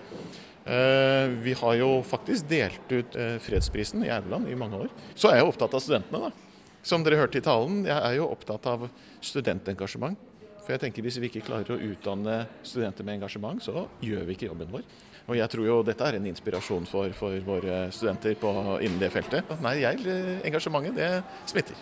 Eh, 0.67 1.27
vi 1.43 1.53
har 1.55 1.75
jo 1.79 1.89
faktisk 2.03 2.47
delt 2.49 2.91
ut 2.91 3.15
eh, 3.15 3.37
fredsprisen 3.39 4.03
i 4.03 4.11
Aurland 4.11 4.49
i 4.51 4.57
mange 4.59 4.81
år. 4.83 4.89
Så 5.15 5.31
er 5.31 5.39
jeg 5.39 5.47
opptatt 5.47 5.77
av 5.77 5.83
studentene, 5.83 6.27
da. 6.27 6.65
Som 6.87 7.03
dere 7.03 7.19
hørte 7.19 7.39
i 7.39 7.43
talen, 7.43 7.85
jeg 7.87 7.95
er 7.95 8.17
jo 8.17 8.27
opptatt 8.31 8.67
av 8.67 8.87
studentengasjement. 9.23 10.19
For 10.65 10.75
jeg 10.75 10.83
tenker 10.83 11.05
Hvis 11.05 11.21
vi 11.23 11.29
ikke 11.29 11.45
klarer 11.47 11.77
å 11.77 11.79
utdanne 11.79 12.41
studenter 12.59 13.07
med 13.07 13.21
engasjement, 13.21 13.63
så 13.63 13.85
gjør 14.03 14.25
vi 14.27 14.35
ikke 14.35 14.49
jobben 14.49 14.73
vår. 14.73 14.83
Og 15.27 15.37
jeg 15.39 15.51
tror 15.51 15.67
jo 15.67 15.77
dette 15.87 16.03
er 16.03 16.17
en 16.17 16.27
inspirasjon 16.27 16.87
for, 16.87 17.11
for 17.15 17.39
våre 17.47 17.85
studenter 17.95 18.35
på, 18.39 18.51
innen 18.83 18.99
det 18.99 19.11
feltet. 19.15 19.47
Nei, 19.63 19.77
jeg, 19.83 20.03
engasjementet 20.47 20.99
det 20.99 21.11
smitter. 21.47 21.79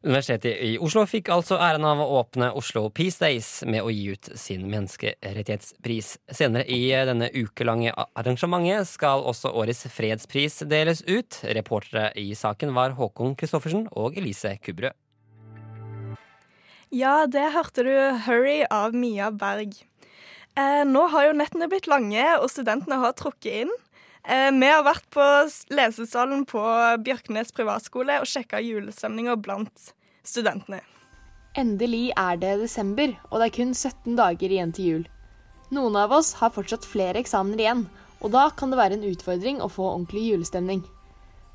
Universitetet 0.00 0.62
i 0.64 0.78
Oslo 0.80 1.02
fikk 1.04 1.28
altså 1.28 1.58
æren 1.60 1.84
av 1.84 1.98
å 2.00 2.06
åpne 2.22 2.46
Oslo 2.56 2.86
Peace 2.88 3.20
Days 3.20 3.48
med 3.68 3.84
å 3.84 3.90
gi 3.92 4.14
ut 4.14 4.30
sin 4.40 4.62
menneskerettighetspris. 4.72 6.14
Senere 6.32 6.64
i 6.72 6.86
denne 7.04 7.28
ukelange 7.36 7.92
arrangementet 8.16 8.88
skal 8.88 9.20
også 9.28 9.52
årets 9.52 9.84
fredspris 9.92 10.62
deles 10.70 11.04
ut. 11.04 11.42
Reportere 11.44 12.06
i 12.16 12.30
saken 12.32 12.72
var 12.72 12.96
Håkon 12.96 13.36
Christoffersen 13.36 13.90
og 13.92 14.16
Elise 14.16 14.54
Kubrød. 14.64 14.96
Ja, 16.90 17.26
det 17.28 17.52
hørte 17.52 17.84
du 17.84 17.92
'Hurry' 17.92 18.64
av 18.72 18.96
Mia 18.96 19.28
Berg. 19.30 19.76
Eh, 20.56 20.82
nå 20.88 21.06
har 21.12 21.28
jo 21.28 21.36
nettene 21.36 21.68
blitt 21.68 21.86
lange, 21.86 22.24
og 22.40 22.48
studentene 22.48 22.96
har 23.04 23.12
trukket 23.12 23.66
inn. 23.66 23.76
Eh, 24.24 24.50
vi 24.52 24.68
har 24.68 24.82
vært 24.84 25.06
på 25.14 25.24
lesesalen 25.72 26.44
på 26.48 26.60
Bjørknes 27.04 27.54
privatskole 27.56 28.18
og 28.20 28.28
sjekka 28.28 28.60
julestemninga 28.60 29.36
blant 29.40 29.92
studentene. 30.26 30.82
Endelig 31.58 32.10
er 32.20 32.36
det 32.38 32.58
desember, 32.60 33.14
og 33.30 33.40
det 33.40 33.48
er 33.48 33.56
kun 33.56 33.72
17 33.74 34.18
dager 34.18 34.52
igjen 34.52 34.74
til 34.76 34.90
jul. 34.90 35.06
Noen 35.72 35.96
av 35.96 36.12
oss 36.12 36.34
har 36.38 36.52
fortsatt 36.52 36.86
flere 36.86 37.22
eksamener 37.22 37.64
igjen, 37.64 37.84
og 38.20 38.34
da 38.34 38.48
kan 38.54 38.70
det 38.70 38.78
være 38.78 38.98
en 38.98 39.06
utfordring 39.08 39.62
å 39.64 39.70
få 39.72 39.88
ordentlig 39.88 40.26
julestemning. 40.28 40.82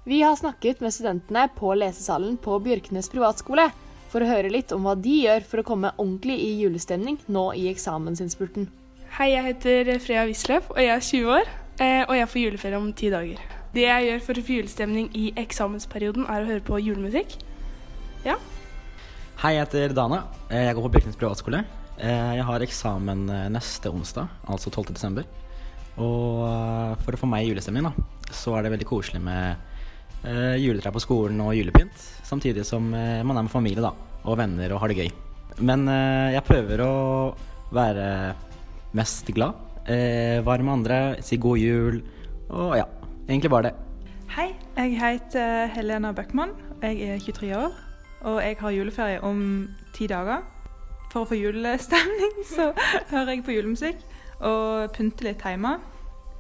Vi 0.06 0.22
har 0.26 0.38
snakket 0.38 0.82
med 0.82 0.94
studentene 0.94 1.48
på 1.56 1.74
lesesalen 1.78 2.40
på 2.42 2.58
Bjørknes 2.66 3.10
privatskole 3.14 3.70
for 4.12 4.24
å 4.24 4.30
høre 4.30 4.52
litt 4.54 4.74
om 4.74 4.86
hva 4.86 4.96
de 4.98 5.20
gjør 5.26 5.46
for 5.46 5.62
å 5.62 5.68
komme 5.68 5.94
ordentlig 5.98 6.38
i 6.42 6.56
julestemning 6.64 7.20
nå 7.28 7.52
i 7.58 7.68
eksamensinnspurten. 7.72 8.68
Hei, 9.20 9.32
jeg 9.32 9.46
heter 9.52 9.94
Freya 10.04 10.26
Wisløff, 10.28 10.74
og 10.74 10.82
jeg 10.82 10.92
er 10.96 11.08
20 11.14 11.38
år. 11.40 11.54
Eh, 11.80 12.04
Og 12.08 12.16
jeg 12.18 12.30
får 12.32 12.42
juleferie 12.44 12.80
om 12.80 12.92
ti 12.96 13.10
dager. 13.14 13.42
Det 13.76 13.84
jeg 13.84 14.08
gjør 14.08 14.22
for 14.24 14.40
å 14.40 14.44
få 14.48 14.56
julestemning 14.60 15.10
i 15.18 15.26
eksamensperioden, 15.42 16.28
er 16.32 16.44
å 16.44 16.50
høre 16.50 16.64
på 16.64 16.80
julemusikk. 16.80 17.38
Ja. 18.26 18.38
Hei, 19.42 19.56
jeg 19.58 19.66
heter 19.66 19.94
Dana. 19.98 20.24
Eh, 20.50 20.66
Jeg 20.70 20.76
går 20.76 20.86
på 20.88 20.94
Bjørknes 20.96 21.18
privatskole. 21.20 21.66
Eh, 22.00 22.36
Jeg 22.38 22.46
har 22.48 22.60
eksamen 22.64 23.26
neste 23.52 23.92
onsdag, 23.92 24.30
altså 24.48 24.72
12. 24.72 24.94
desember. 24.94 25.26
Og 25.98 26.44
for 27.04 27.16
å 27.16 27.20
få 27.20 27.28
meg 27.28 27.46
i 27.46 27.52
julestemning, 27.54 27.84
da, 27.84 27.94
så 28.32 28.56
er 28.58 28.64
det 28.64 28.72
veldig 28.74 28.88
koselig 28.90 29.22
med 29.22 29.56
juletrær 30.60 30.92
på 30.92 31.00
skolen 31.04 31.40
og 31.40 31.54
julepynt. 31.56 31.96
Samtidig 32.26 32.66
som 32.66 32.90
man 32.90 33.38
er 33.38 33.44
med 33.46 33.52
familie 33.54 33.80
da, 33.84 33.92
og 34.26 34.38
venner 34.40 34.74
og 34.74 34.82
har 34.82 34.90
det 34.92 34.98
gøy. 34.98 35.12
Men 35.64 35.86
jeg 36.34 36.44
prøver 36.44 36.82
å 36.84 37.36
være 37.72 38.34
mest 38.98 39.30
glad, 39.38 39.54
eh, 39.88 40.46
være 40.46 40.64
med 40.64 40.74
andre, 40.74 41.00
si 41.22 41.38
god 41.38 41.58
jul, 41.58 42.02
og 42.50 42.76
ja, 42.78 42.84
egentlig 43.30 43.50
bare 43.52 43.70
det. 43.70 43.74
Hei, 44.36 44.50
jeg 44.78 44.98
heter 45.00 45.68
Helena 45.76 46.12
Bøckmann. 46.12 46.52
Jeg 46.84 47.02
er 47.02 47.20
23 47.20 47.56
år, 47.58 47.72
og 48.22 48.42
jeg 48.44 48.58
har 48.60 48.70
juleferie 48.76 49.24
om 49.24 49.70
ti 49.96 50.08
dager. 50.08 50.44
For 51.14 51.24
å 51.24 51.30
få 51.30 51.38
julestemning 51.40 52.42
så 52.56 52.72
hører 53.12 53.36
jeg 53.36 53.46
på 53.48 53.54
julemusikk 53.56 54.02
og 54.44 54.92
pynter 54.96 55.30
litt 55.30 55.44
hjemme. 55.46 55.78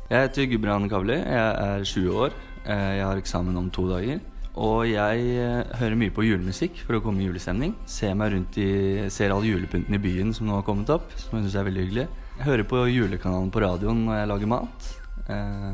Jeg 0.09 0.27
heter 0.27 0.49
Gudbrand 0.51 0.89
Kavli. 0.91 1.15
Jeg 1.15 1.51
er 1.61 1.85
20 1.87 2.17
år. 2.25 2.33
Eh, 2.65 2.97
Jeg 2.99 3.05
har 3.05 3.21
eksamen 3.21 3.55
om 3.57 3.69
to 3.73 3.87
dager. 3.89 4.19
Og 4.55 4.85
jeg 4.89 5.23
eh, 5.39 5.77
hører 5.79 5.95
mye 5.99 6.13
på 6.13 6.25
julemusikk 6.27 6.83
for 6.85 6.97
å 6.97 7.01
komme 7.03 7.23
i 7.23 7.29
julestemning. 7.29 7.73
Ser 7.89 8.13
meg 8.19 8.35
rundt 8.35 8.59
i, 8.61 8.67
ser 9.11 9.33
alle 9.33 9.49
julepynten 9.49 9.95
i 9.95 10.01
byen 10.03 10.35
som 10.35 10.47
nå 10.47 10.59
har 10.59 10.67
kommet 10.67 10.91
opp, 10.93 11.09
som 11.17 11.39
jeg 11.39 11.47
syns 11.47 11.57
er 11.59 11.67
veldig 11.69 11.85
hyggelig. 11.87 12.05
Jeg 12.35 12.49
hører 12.49 12.67
på 12.67 12.81
julekanalen 12.91 13.51
på 13.51 13.61
radioen 13.63 14.01
når 14.05 14.19
jeg 14.19 14.29
lager 14.31 14.49
mat. 14.51 14.89
Eh, 15.31 15.71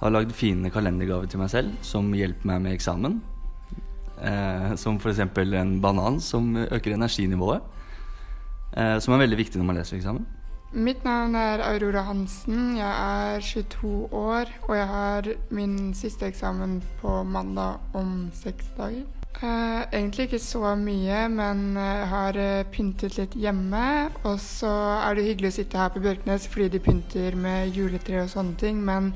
har 0.00 0.14
lagd 0.14 0.32
fine 0.32 0.70
kalendergaver 0.72 1.28
til 1.28 1.42
meg 1.42 1.50
selv 1.52 1.74
som 1.84 2.08
hjelper 2.16 2.48
meg 2.48 2.62
med 2.64 2.76
eksamen. 2.78 3.18
Eh, 4.20 4.72
som 4.80 4.96
f.eks. 4.96 5.20
en 5.20 5.74
banan 5.84 6.20
som 6.20 6.56
øker 6.56 6.96
energinivået. 6.96 7.60
Eh, 8.72 8.96
som 9.04 9.14
er 9.14 9.24
veldig 9.26 9.40
viktig 9.42 9.60
når 9.60 9.68
man 9.68 9.80
leser 9.82 9.98
eksamen. 10.00 10.26
Mitt 10.72 11.04
navn 11.04 11.34
er 11.34 11.60
Aurora 11.66 12.06
Hansen. 12.06 12.76
Jeg 12.78 13.36
er 13.36 13.40
22 13.42 14.12
år, 14.14 14.52
og 14.68 14.76
jeg 14.76 14.86
har 14.86 15.32
min 15.50 15.94
siste 15.98 16.28
eksamen 16.30 16.78
på 17.02 17.22
mandag 17.26 17.82
om 17.92 18.30
seks 18.32 18.70
dager. 18.78 19.19
Eh, 19.40 19.82
egentlig 19.96 20.26
ikke 20.26 20.42
så 20.42 20.74
mye, 20.76 21.20
men 21.32 21.60
jeg 21.78 22.08
har 22.10 22.36
eh, 22.36 22.64
pyntet 22.68 23.16
litt 23.16 23.36
hjemme. 23.40 23.84
Og 24.28 24.40
så 24.42 24.72
er 24.98 25.16
det 25.16 25.28
hyggelig 25.30 25.52
å 25.52 25.56
sitte 25.60 25.80
her 25.80 25.92
på 25.94 26.02
Bjørknes 26.04 26.48
fordi 26.50 26.74
de 26.74 26.82
pynter 26.84 27.38
med 27.38 27.70
juletre 27.76 28.24
og 28.24 28.32
sånne 28.32 28.58
ting. 28.60 28.82
Men 28.84 29.14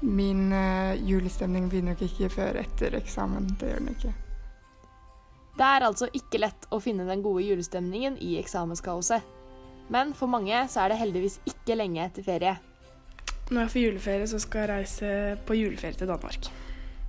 min 0.00 0.48
uh, 0.52 0.96
julestemning 0.96 1.68
blir 1.68 1.84
nok 1.84 2.00
ikke 2.06 2.30
før 2.32 2.56
etter 2.62 2.96
eksamen. 2.96 3.52
Det 3.60 3.68
gjør 3.68 3.84
den 3.84 3.94
ikke. 3.94 4.14
Det 5.60 5.68
er 5.68 5.84
altså 5.84 6.08
ikke 6.16 6.40
lett 6.40 6.66
å 6.72 6.80
finne 6.80 7.04
den 7.04 7.22
gode 7.22 7.44
julestemningen 7.44 8.16
i 8.24 8.38
eksamenskaoset. 8.40 9.36
Men 9.92 10.14
for 10.16 10.30
mange 10.32 10.56
så 10.72 10.84
er 10.86 10.92
det 10.92 11.00
heldigvis 11.02 11.40
ikke 11.44 11.76
lenge 11.76 12.02
etter 12.06 12.24
ferie. 12.24 12.56
Når 13.50 13.66
jeg 13.66 13.72
får 13.74 13.84
juleferie, 13.84 14.28
så 14.30 14.38
skal 14.40 14.64
jeg 14.64 14.70
reise 14.70 15.14
på 15.46 15.58
juleferie 15.58 16.00
til 16.00 16.10
Danmark. 16.10 16.48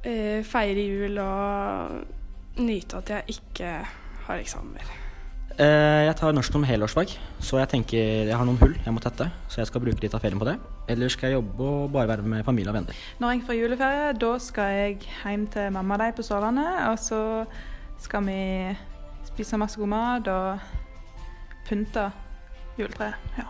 Uh, 0.03 0.41
feire 0.46 0.84
jul 0.84 1.22
og 1.24 2.20
nyte 2.65 2.98
at 3.01 3.10
jeg 3.10 3.38
ikke 3.38 3.72
har 4.27 4.41
eksamen 4.41 4.74
mer. 4.75 4.91
Eh, 5.60 6.06
Jeg 6.08 6.15
tar 6.15 6.32
norsk 6.34 6.53
som 6.56 6.63
helårsfag, 6.63 7.12
så 7.44 7.60
jeg 7.60 7.70
tenker 7.70 7.98
jeg 8.30 8.36
har 8.38 8.46
noen 8.48 8.58
hull 8.62 8.75
jeg 8.86 8.94
må 8.96 9.01
tette. 9.03 9.27
Så 9.51 9.60
jeg 9.62 9.68
skal 9.68 9.82
bruke 9.84 10.01
litt 10.01 10.13
av 10.15 10.22
ferien 10.24 10.39
på 10.39 10.48
det. 10.48 10.56
Eller 10.89 11.12
skal 11.12 11.29
jeg 11.29 11.38
jobbe 11.40 11.64
og 11.68 11.92
bare 11.92 12.07
være 12.07 12.24
med 12.24 12.46
familie 12.48 12.72
og 12.72 12.77
venner. 12.79 12.96
Når 13.20 13.33
jeg 13.35 13.44
får 13.48 13.59
juleferie, 13.59 14.14
da 14.22 14.31
skal 14.40 14.72
jeg 14.77 14.98
hjem 15.24 15.48
til 15.51 15.72
mamma 15.75 15.98
og 15.98 16.05
de 16.05 16.12
på 16.18 16.25
Sørlandet. 16.25 16.88
Og 16.90 17.00
så 17.00 17.22
skal 18.00 18.25
vi 18.25 18.40
spise 19.27 19.59
masse 19.59 19.77
god 19.79 19.92
mat 19.92 20.27
og 20.27 20.59
pynte 21.68 22.07
juletreet. 22.79 23.20
Ja. 23.38 23.44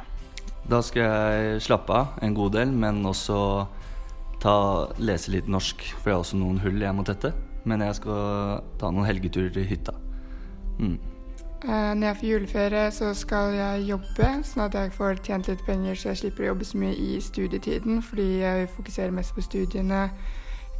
Da 0.69 0.81
skal 0.85 1.01
jeg 1.03 1.61
slappe 1.65 1.93
av 1.95 2.19
en 2.21 2.35
god 2.37 2.51
del, 2.53 2.71
men 2.71 3.01
også 3.05 3.37
ta, 4.41 4.87
lese 5.01 5.31
litt 5.33 5.47
norsk, 5.49 5.81
for 6.01 6.09
jeg 6.11 6.15
har 6.17 6.25
også 6.25 6.37
noen 6.41 6.59
hull 6.61 6.81
jeg 6.81 6.97
må 6.97 7.05
tette. 7.07 7.31
Men 7.65 7.83
jeg 7.85 7.99
skal 8.01 8.63
ta 8.81 8.89
noen 8.89 9.05
helgeturer 9.05 9.53
til 9.53 9.67
hytta. 9.69 9.93
Mm. 10.79 10.97
Eh, 11.61 11.93
Når 11.93 12.07
jeg 12.07 12.17
får 12.17 12.27
juleferie, 12.27 12.91
så 12.91 13.13
skal 13.13 13.53
jeg 13.53 13.87
jobbe, 13.91 14.29
sånn 14.49 14.63
at 14.65 14.77
jeg 14.79 14.93
får 14.95 15.19
tjent 15.21 15.49
litt 15.51 15.61
penger 15.67 15.95
så 15.95 16.09
jeg 16.09 16.21
slipper 16.23 16.47
å 16.47 16.53
jobbe 16.53 16.65
så 16.65 16.79
mye 16.81 16.95
i 16.97 17.19
studietiden, 17.21 18.01
fordi 18.01 18.29
jeg 18.41 18.69
fokuserer 18.73 19.13
mest 19.13 19.35
på 19.35 19.43
studiene 19.45 20.07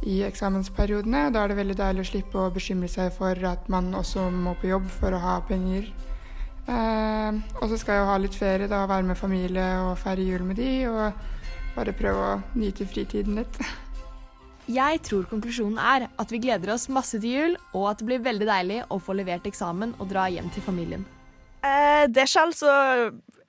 i 0.02 0.22
eksamensperiodene. 0.26 1.28
Da 1.30 1.44
er 1.44 1.52
det 1.52 1.58
veldig 1.60 1.76
deilig 1.78 2.02
å 2.02 2.08
slippe 2.10 2.40
å 2.40 2.50
bekymre 2.50 2.90
seg 2.90 3.12
for 3.14 3.38
at 3.46 3.68
man 3.70 3.92
også 3.94 4.26
må 4.34 4.56
på 4.58 4.72
jobb 4.72 4.90
for 4.90 5.14
å 5.14 5.22
ha 5.22 5.36
penger. 5.46 5.86
Eh, 6.66 7.38
og 7.60 7.68
så 7.70 7.78
skal 7.78 7.94
jeg 7.94 8.02
jo 8.02 8.10
ha 8.10 8.18
litt 8.24 8.38
ferie, 8.38 8.70
da, 8.70 8.82
være 8.90 9.06
med 9.06 9.18
familie 9.18 9.68
og 9.86 9.94
feire 10.02 10.26
jul 10.26 10.42
med 10.50 10.58
de, 10.58 10.72
og 10.90 11.12
bare 11.76 11.94
prøve 11.94 12.26
å 12.26 12.40
nyte 12.58 12.90
fritiden 12.90 13.38
litt. 13.38 13.62
Jeg 14.70 15.00
tror 15.02 15.24
konklusjonen 15.26 15.78
er 15.82 16.04
at 16.22 16.30
vi 16.30 16.38
gleder 16.42 16.70
oss 16.76 16.86
masse 16.92 17.18
til 17.18 17.34
jul, 17.34 17.56
og 17.74 17.88
at 17.90 17.98
det 17.98 18.06
blir 18.06 18.22
veldig 18.22 18.46
deilig 18.46 18.78
å 18.94 19.00
få 19.02 19.16
levert 19.18 19.46
eksamen 19.48 19.96
og 19.98 20.10
dra 20.12 20.28
hjem 20.30 20.52
til 20.54 20.62
familien. 20.62 21.02
Eh, 21.66 22.06
det 22.06 22.22
er 22.22 22.30
ikke 22.30 22.44
altså 22.46 22.74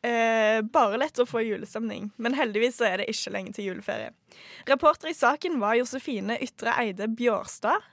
eh, 0.01 0.59
bare 0.73 0.99
lett 1.01 1.21
å 1.21 1.27
få 1.29 1.43
julestemning, 1.45 2.09
men 2.17 2.37
heldigvis 2.37 2.79
så 2.79 2.89
er 2.89 3.01
det 3.01 3.11
ikke 3.13 3.33
lenge 3.35 3.53
til 3.53 3.69
juleferie. 3.69 4.09
Reporter 4.69 5.11
i 5.11 5.17
saken 5.17 5.59
var 5.61 5.77
Josefine 5.77 6.39
Ytre 6.41 6.73
Eide 6.81 7.09
Bjørstad. 7.13 7.92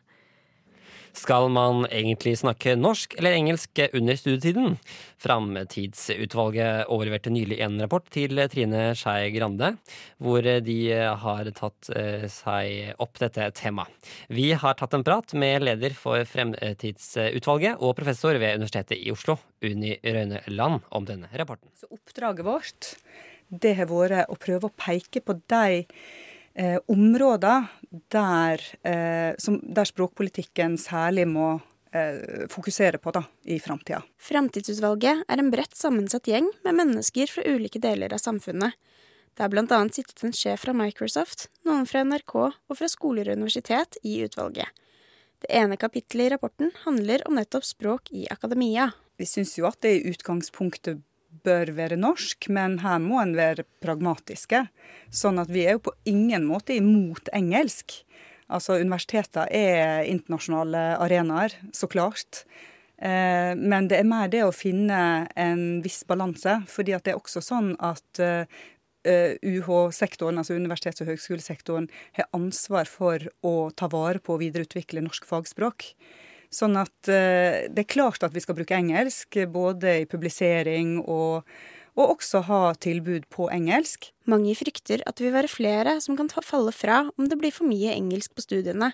Skal 1.16 1.48
man 1.52 1.84
egentlig 1.90 2.36
snakke 2.38 2.76
norsk 2.78 3.16
eller 3.18 3.34
engelsk 3.34 3.80
under 3.96 4.18
studietiden? 4.18 4.76
Framtidsutvalget 5.20 6.90
overleverte 6.92 7.32
nylig 7.34 7.58
en 7.64 7.80
rapport 7.82 8.06
til 8.14 8.38
Trine 8.52 8.90
Skei 8.98 9.32
Grande, 9.34 9.72
hvor 10.22 10.46
de 10.64 10.78
har 11.24 11.50
tatt 11.56 11.90
eh, 11.96 12.26
seg 12.30 12.94
opp 13.02 13.20
dette 13.20 13.50
temaet. 13.58 14.12
Vi 14.30 14.50
har 14.54 14.78
tatt 14.78 14.94
en 14.96 15.04
prat 15.06 15.34
med 15.34 15.66
leder 15.66 15.96
for 15.98 16.24
Fremtidsutvalget 16.28 17.82
og 17.82 17.96
professor 17.98 18.38
ved 18.38 18.60
Universitetet 18.60 19.00
i 19.00 19.12
Oslo, 19.12 19.38
Unni 19.66 19.96
Røyne 20.04 20.44
Land, 20.48 20.86
om 20.94 21.08
denne 21.08 21.30
rapporten. 21.34 21.72
Så 21.76 21.90
oppdraget 21.90 22.46
vårt 22.46 22.94
det 23.50 23.74
har 23.80 23.88
vært 23.90 24.30
å 24.30 24.38
prøve 24.38 24.68
å 24.68 24.76
peke 24.78 25.22
på 25.26 25.34
de 25.50 25.84
eh, 26.54 26.78
områder 26.90 27.66
der, 28.12 28.62
eh, 28.86 29.34
som, 29.38 29.60
der 29.62 29.88
språkpolitikken 29.88 30.76
særlig 30.78 31.26
må 31.28 31.60
eh, 31.92 32.46
fokusere 32.50 32.98
på 32.98 33.12
da, 33.14 33.24
i 33.44 33.58
framtida. 33.62 34.02
Fremtidsutvalget 34.20 35.24
er 35.28 35.42
en 35.42 35.50
bredt 35.52 35.76
sammensatt 35.78 36.30
gjeng 36.30 36.50
med 36.64 36.78
mennesker 36.82 37.30
fra 37.30 37.46
ulike 37.46 37.82
deler 37.82 38.14
av 38.14 38.22
samfunnet. 38.22 38.76
Det 39.38 39.48
blant 39.48 39.72
annet 39.72 39.96
sittet 39.96 40.24
en 40.26 40.34
sjef 40.36 40.66
fra 40.66 40.74
Microsoft, 40.76 41.48
noen 41.64 41.86
fra 41.88 42.02
NRK 42.04 42.34
og 42.42 42.76
fra 42.76 42.88
skoler 42.90 43.30
og 43.30 43.38
universitet 43.38 43.96
i 44.02 44.18
utvalget. 44.26 44.68
Det 45.40 45.48
ene 45.56 45.78
kapittelet 45.80 46.26
i 46.26 46.32
rapporten 46.34 46.72
handler 46.82 47.22
om 47.28 47.38
nettopp 47.38 47.64
språk 47.64 48.10
i 48.12 48.26
akademia. 48.28 48.90
Vi 49.16 49.28
syns 49.28 49.54
jo 49.56 49.64
at 49.68 49.80
det 49.80 49.94
i 49.96 50.10
utgangspunktet 50.12 51.00
bør 51.46 51.72
være 51.76 51.98
norsk, 52.00 52.48
men 52.52 52.78
her 52.84 53.00
må 53.02 53.20
en 53.22 53.36
være 53.38 53.66
pragmatiske. 53.82 54.64
Sånn 55.10 55.40
at 55.42 55.50
vi 55.52 55.66
er 55.66 55.78
jo 55.78 55.86
på 55.90 55.96
ingen 56.10 56.46
måte 56.48 56.76
imot 56.76 57.30
engelsk. 57.36 58.00
Altså 58.50 58.80
Universiteter 58.80 59.50
er 59.54 60.08
internasjonale 60.10 60.82
arenaer, 61.02 61.54
så 61.76 61.86
klart. 61.90 62.44
Eh, 63.00 63.52
men 63.56 63.88
det 63.88 64.00
er 64.00 64.08
mer 64.08 64.28
det 64.32 64.42
å 64.44 64.54
finne 64.54 65.28
en 65.38 65.62
viss 65.84 66.02
balanse. 66.04 66.60
fordi 66.68 66.92
at 66.92 67.04
det 67.04 67.14
er 67.14 67.20
også 67.20 67.40
sånn 67.40 67.76
at 67.78 68.20
eh, 68.20 68.44
UH-sektoren, 69.40 70.38
altså 70.38 70.58
universitets- 70.58 71.00
og 71.00 71.08
høgskolesektoren, 71.08 71.88
har 72.12 72.28
ansvar 72.36 72.90
for 72.90 73.22
å 73.42 73.70
ta 73.72 73.88
vare 73.88 74.20
på 74.20 74.34
og 74.34 74.42
videreutvikle 74.42 75.00
norsk 75.00 75.24
fagspråk. 75.24 75.94
Sånn 76.50 76.74
at 76.80 77.10
eh, 77.10 77.68
det 77.70 77.84
er 77.84 77.92
klart 77.92 78.24
at 78.26 78.34
vi 78.34 78.42
skal 78.42 78.56
bruke 78.58 78.74
engelsk, 78.74 79.38
både 79.52 80.00
i 80.02 80.08
publisering 80.10 80.98
og, 81.04 81.46
og 81.94 82.16
også 82.16 82.42
ha 82.48 82.62
tilbud 82.74 83.28
på 83.30 83.46
engelsk. 83.54 84.10
Mange 84.30 84.56
frykter 84.58 85.04
at 85.06 85.18
det 85.18 85.28
vil 85.28 85.36
være 85.38 85.52
flere 85.52 85.96
som 86.02 86.18
kan 86.18 86.30
falle 86.30 86.74
fra 86.74 87.04
om 87.14 87.30
det 87.30 87.38
blir 87.38 87.54
for 87.54 87.70
mye 87.70 87.94
engelsk 87.94 88.34
på 88.34 88.46
studiene, 88.46 88.92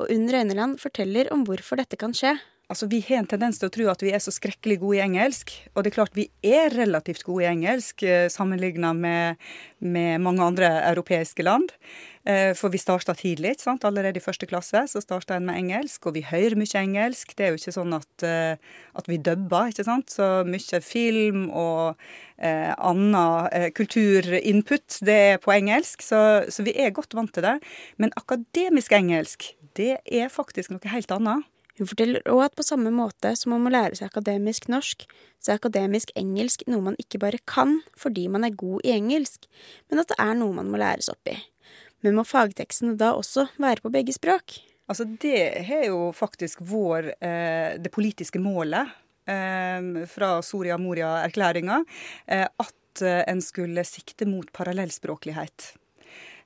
og 0.00 0.12
Unn 0.12 0.28
Røyneland 0.32 0.78
forteller 0.80 1.28
om 1.32 1.44
hvorfor 1.48 1.80
dette 1.80 1.96
kan 2.00 2.12
skje. 2.16 2.36
Altså, 2.70 2.86
Vi 2.86 3.00
har 3.08 3.18
en 3.18 3.26
tendens 3.26 3.58
til 3.58 3.66
å 3.66 3.72
tro 3.74 3.88
at 3.90 4.02
vi 4.04 4.12
er 4.14 4.22
så 4.22 4.30
skrekkelig 4.30 4.76
gode 4.78 5.00
i 5.00 5.02
engelsk. 5.02 5.50
Og 5.74 5.82
det 5.82 5.90
er 5.90 5.96
klart 5.96 6.14
vi 6.14 6.28
er 6.46 6.70
relativt 6.70 7.24
gode 7.26 7.42
i 7.42 7.50
engelsk 7.50 8.04
sammenligna 8.04 8.30
sammenlignet 8.30 9.00
med, 9.02 9.50
med 9.82 10.22
mange 10.22 10.46
andre 10.46 10.68
europeiske 10.92 11.42
land. 11.42 11.74
Eh, 12.28 12.52
for 12.54 12.70
vi 12.70 12.78
starta 12.78 13.16
tidlig. 13.18 13.56
ikke 13.56 13.66
sant? 13.66 13.84
Allerede 13.88 14.20
i 14.20 14.22
første 14.22 14.46
klasse 14.46 14.84
så 14.92 15.02
starta 15.02 15.34
en 15.34 15.48
med 15.48 15.58
engelsk, 15.58 16.06
og 16.06 16.14
vi 16.14 16.22
hører 16.22 16.54
mye 16.54 16.78
engelsk. 16.78 17.34
Det 17.34 17.46
er 17.46 17.50
jo 17.50 17.58
ikke 17.58 17.74
sånn 17.74 17.98
at, 17.98 18.22
eh, 18.22 18.54
at 18.94 19.10
vi 19.10 19.18
dubber, 19.18 19.74
ikke 19.74 19.88
sant. 19.90 20.14
Så 20.14 20.30
mye 20.46 20.80
film 20.84 21.48
og 21.50 21.96
eh, 22.38 22.70
annen 22.76 23.48
eh, 23.50 23.70
kulturinput, 23.74 25.00
det 25.02 25.20
er 25.34 25.40
på 25.42 25.58
engelsk. 25.58 26.06
Så, 26.06 26.44
så 26.46 26.62
vi 26.62 26.78
er 26.78 26.94
godt 26.94 27.18
vant 27.18 27.34
til 27.34 27.50
det. 27.50 27.58
Men 27.98 28.14
akademisk 28.20 28.94
engelsk, 28.94 29.56
det 29.74 29.96
er 30.06 30.30
faktisk 30.30 30.70
noe 30.70 30.94
helt 30.94 31.10
annet. 31.18 31.50
Hun 31.80 31.88
forteller 31.88 32.20
òg 32.28 32.42
at 32.44 32.56
på 32.58 32.64
samme 32.66 32.90
måte 32.92 33.30
som 33.40 33.54
man 33.54 33.62
må 33.64 33.70
lære 33.72 33.96
seg 33.96 34.10
akademisk 34.10 34.66
norsk, 34.68 35.06
så 35.40 35.54
er 35.54 35.60
akademisk 35.62 36.10
engelsk 36.18 36.66
noe 36.68 36.84
man 36.90 36.98
ikke 37.00 37.22
bare 37.22 37.40
kan 37.48 37.78
fordi 37.96 38.26
man 38.28 38.44
er 38.44 38.52
god 38.52 38.84
i 38.84 38.92
engelsk, 38.92 39.48
men 39.88 40.02
at 40.02 40.12
det 40.12 40.18
er 40.20 40.34
noe 40.36 40.52
man 40.58 40.68
må 40.68 40.80
læres 40.82 41.08
opp 41.08 41.32
i. 41.32 41.38
Men 42.04 42.18
må 42.18 42.26
fagtekstene 42.28 42.98
da 43.00 43.14
også 43.16 43.46
være 43.60 43.80
på 43.80 43.94
begge 43.96 44.12
språk? 44.12 44.58
Altså 44.90 45.06
Det 45.08 45.40
er 45.62 45.86
jo 45.86 46.10
faktisk 46.12 46.60
vår, 46.68 47.14
eh, 47.16 47.80
det 47.80 47.92
politiske 47.94 48.42
målet 48.42 48.92
eh, 49.24 50.04
fra 50.10 50.34
Soria 50.44 50.76
Moria-erklæringa, 50.76 51.80
eh, 52.26 52.44
at 52.44 53.02
eh, 53.02 53.22
en 53.24 53.40
skulle 53.40 53.84
sikte 53.88 54.28
mot 54.28 54.52
parallellspråklighet. 54.52 55.72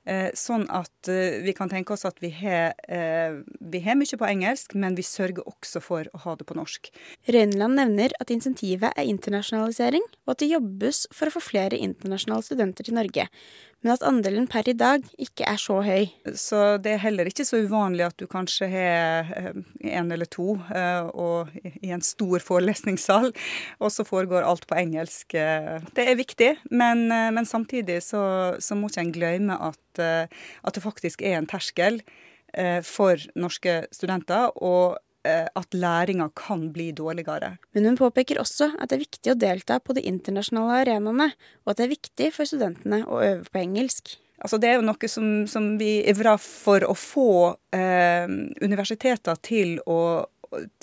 Eh, 0.05 0.29
sånn 0.37 0.67
at 0.69 1.09
eh, 1.09 1.39
vi 1.41 1.53
kan 1.57 1.69
tenke 1.71 1.95
oss 1.95 2.05
at 2.05 2.19
vi 2.21 2.29
har, 2.37 2.75
eh, 2.85 3.39
vi 3.57 3.81
har 3.81 3.97
mye 3.97 4.19
på 4.21 4.27
engelsk, 4.27 4.75
men 4.77 4.97
vi 4.97 5.05
sørger 5.05 5.47
også 5.49 5.81
for 5.81 6.05
å 6.13 6.21
ha 6.27 6.35
det 6.37 6.45
på 6.45 6.57
norsk. 6.57 6.91
Røyneland 7.25 7.79
nevner 7.79 8.13
at 8.21 8.33
insentivet 8.33 8.93
er 8.93 9.09
internasjonalisering, 9.09 10.05
og 10.25 10.35
at 10.35 10.43
det 10.43 10.51
jobbes 10.51 11.05
for 11.09 11.29
å 11.29 11.33
få 11.33 11.41
flere 11.47 11.79
internasjonale 11.81 12.45
studenter 12.45 12.85
til 12.85 12.99
Norge, 12.99 13.25
men 13.85 13.93
at 13.93 14.03
andelen 14.07 14.49
per 14.49 14.65
i 14.67 14.73
dag 14.73 15.05
ikke 15.21 15.45
er 15.45 15.61
så 15.61 15.77
høy. 15.85 16.09
Så 16.33 16.63
det 16.81 16.95
er 16.95 17.03
heller 17.05 17.29
ikke 17.29 17.45
så 17.45 17.61
uvanlig 17.61 18.07
at 18.07 18.17
du 18.17 18.25
kanskje 18.27 18.67
har 18.71 19.31
en 19.53 20.11
eller 20.11 20.27
to 20.33 20.57
og 20.57 21.53
i 21.61 21.93
en 21.93 22.03
stor 22.03 22.41
forelesningssal, 22.41 23.29
og 23.77 23.93
så 23.93 24.07
foregår 24.07 24.43
alt 24.47 24.65
på 24.67 24.79
engelsk. 24.81 25.37
Det 25.37 26.09
er 26.09 26.17
viktig, 26.17 26.51
men, 26.73 27.07
men 27.07 27.45
samtidig 27.45 28.01
så, 28.03 28.25
så 28.59 28.75
må 28.75 28.89
ikke 28.89 29.05
en 29.05 29.15
glemme 29.15 29.61
at 29.69 29.79
at, 29.95 30.27
eh, 30.29 30.71
det 30.73 30.83
faktisk 30.83 31.21
er 31.21 31.37
en 31.37 31.47
terskel 31.47 32.01
eh, 32.53 32.81
for 32.81 33.17
norske 33.35 33.85
studenter, 33.91 34.51
og 34.57 34.97
eh, 34.97 35.01
at 35.25 35.75
læringa 35.75 36.29
kan 36.37 36.67
bli 36.75 36.91
dårligere. 36.95 37.55
Men 37.73 37.89
hun 37.89 37.97
påpeker 37.99 38.39
også 38.41 38.71
at 38.77 38.91
det 38.91 38.97
er 38.99 39.05
viktig 39.05 39.33
å 39.33 39.39
delta 39.39 39.79
på 39.81 39.95
de 39.97 40.05
internasjonale 40.05 40.83
arenaene, 40.83 41.31
og 41.65 41.73
at 41.73 41.79
det 41.79 41.87
er 41.87 41.95
viktig 41.95 42.29
for 42.35 42.49
studentene 42.49 43.01
å 43.07 43.23
øve 43.23 43.49
på 43.49 43.63
engelsk. 43.63 44.17
Altså 44.43 44.59
det 44.59 44.69
er 44.69 44.77
jo 44.77 44.85
noe 44.85 45.09
som, 45.09 45.27
som 45.47 45.67
vi 45.79 46.01
ivrer 46.11 46.37
for 46.41 46.83
å 46.83 46.95
få 46.97 47.29
eh, 47.75 48.27
universiteter 48.61 49.39
til 49.45 49.77
å, 49.87 50.25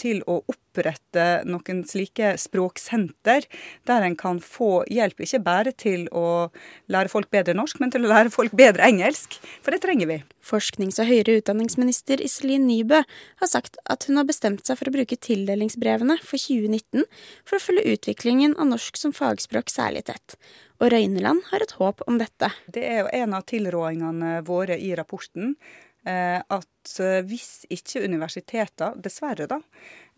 til 0.01 0.23
å 0.31 0.41
opprette 0.51 1.43
noen 1.49 1.83
slike 1.89 2.35
språksenter, 2.41 3.47
der 3.89 4.07
en 4.07 4.17
kan 4.19 4.41
få 4.43 4.83
hjelp 4.91 5.21
ikke 5.25 5.43
bare 5.45 5.75
til 5.77 6.07
å 6.17 6.49
lære 6.93 7.13
folk 7.13 7.31
bedre 7.35 7.55
norsk, 7.59 7.81
men 7.83 7.93
til 7.93 8.07
å 8.07 8.13
lære 8.13 8.33
folk 8.35 8.55
bedre 8.57 8.87
engelsk. 8.89 9.39
For 9.65 9.75
det 9.75 9.83
trenger 9.85 10.11
vi. 10.11 10.19
Forsknings- 10.43 10.99
og 11.03 11.11
høyere 11.11 11.39
utdanningsminister 11.41 12.23
Iselin 12.25 12.67
Nybø 12.67 13.03
har 13.05 13.51
sagt 13.51 13.79
at 13.91 14.09
hun 14.09 14.19
har 14.19 14.27
bestemt 14.29 14.67
seg 14.67 14.81
for 14.81 14.91
å 14.91 14.97
bruke 14.97 15.19
tildelingsbrevene 15.19 16.19
for 16.25 16.41
2019 16.41 17.07
for 17.45 17.59
å 17.59 17.63
følge 17.63 17.95
utviklingen 17.95 18.57
av 18.59 18.73
norsk 18.73 18.99
som 18.99 19.15
fagspråk 19.17 19.71
særlig 19.73 20.07
tett. 20.11 20.37
Og 20.83 20.91
Røyneland 20.91 21.45
har 21.53 21.63
et 21.63 21.77
håp 21.79 22.03
om 22.11 22.19
dette. 22.19 22.49
Det 22.67 22.83
er 22.83 23.05
jo 23.05 23.11
en 23.23 23.37
av 23.39 23.47
tilrådingene 23.47 24.41
våre 24.49 24.81
i 24.83 24.91
rapporten. 24.99 25.55
Eh, 26.03 26.39
at 26.43 26.95
eh, 26.99 27.21
hvis 27.27 27.63
ikke 27.71 28.03
universiteter, 28.03 28.97
dessverre 28.99 29.47
da, 29.51 29.61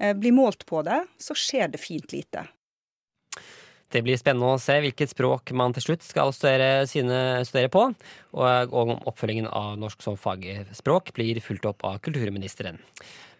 eh, 0.00 0.14
blir 0.16 0.32
målt 0.32 0.64
på 0.68 0.80
det, 0.86 1.02
så 1.20 1.36
skjer 1.36 1.74
det 1.74 1.80
fint 1.82 2.14
lite. 2.14 2.46
Det 3.92 4.00
blir 4.02 4.18
spennende 4.18 4.56
å 4.56 4.62
se 4.62 4.78
hvilket 4.80 5.12
språk 5.12 5.52
man 5.54 5.74
til 5.76 5.84
slutt 5.84 6.02
skal 6.02 6.32
studere, 6.34 6.86
sine, 6.90 7.44
studere 7.46 7.70
på, 7.70 7.84
og 8.34 8.74
om 8.74 8.94
oppfølgingen 8.96 9.46
av 9.46 9.76
norsk 9.78 10.02
som 10.02 10.16
fagspråk 10.18 11.12
blir 11.14 11.38
fulgt 11.44 11.68
opp 11.68 11.84
av 11.86 12.00
kulturministeren. 12.02 12.80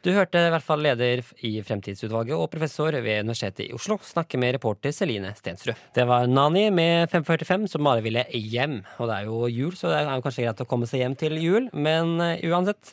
Du 0.04 0.10
hørte 0.12 0.36
i 0.36 0.50
hvert 0.52 0.64
fall 0.66 0.82
leder 0.84 1.22
i 1.48 1.50
Fremtidsutvalget 1.64 2.36
og 2.36 2.50
professor 2.52 2.92
ved 2.92 3.22
Universitetet 3.24 3.70
i 3.70 3.72
Oslo 3.72 3.96
snakke 4.04 4.36
med 4.36 4.52
reporter 4.58 4.92
Celine 4.92 5.30
Stensrud. 5.38 5.78
Det 5.96 6.04
var 6.04 6.26
Nani 6.28 6.66
med 6.68 7.08
545 7.08 7.70
som 7.72 7.86
bare 7.88 8.02
ville 8.04 8.24
hjem. 8.28 8.82
Og 8.98 9.08
det 9.08 9.14
er 9.16 9.30
jo 9.30 9.38
jul, 9.48 9.72
så 9.72 9.88
det 9.88 10.02
er 10.02 10.20
kanskje 10.26 10.44
greit 10.44 10.60
å 10.60 10.66
komme 10.68 10.88
seg 10.90 11.00
hjem 11.00 11.14
til 11.22 11.38
jul. 11.40 11.70
Men 11.72 12.18
uh, 12.20 12.34
uansett. 12.50 12.92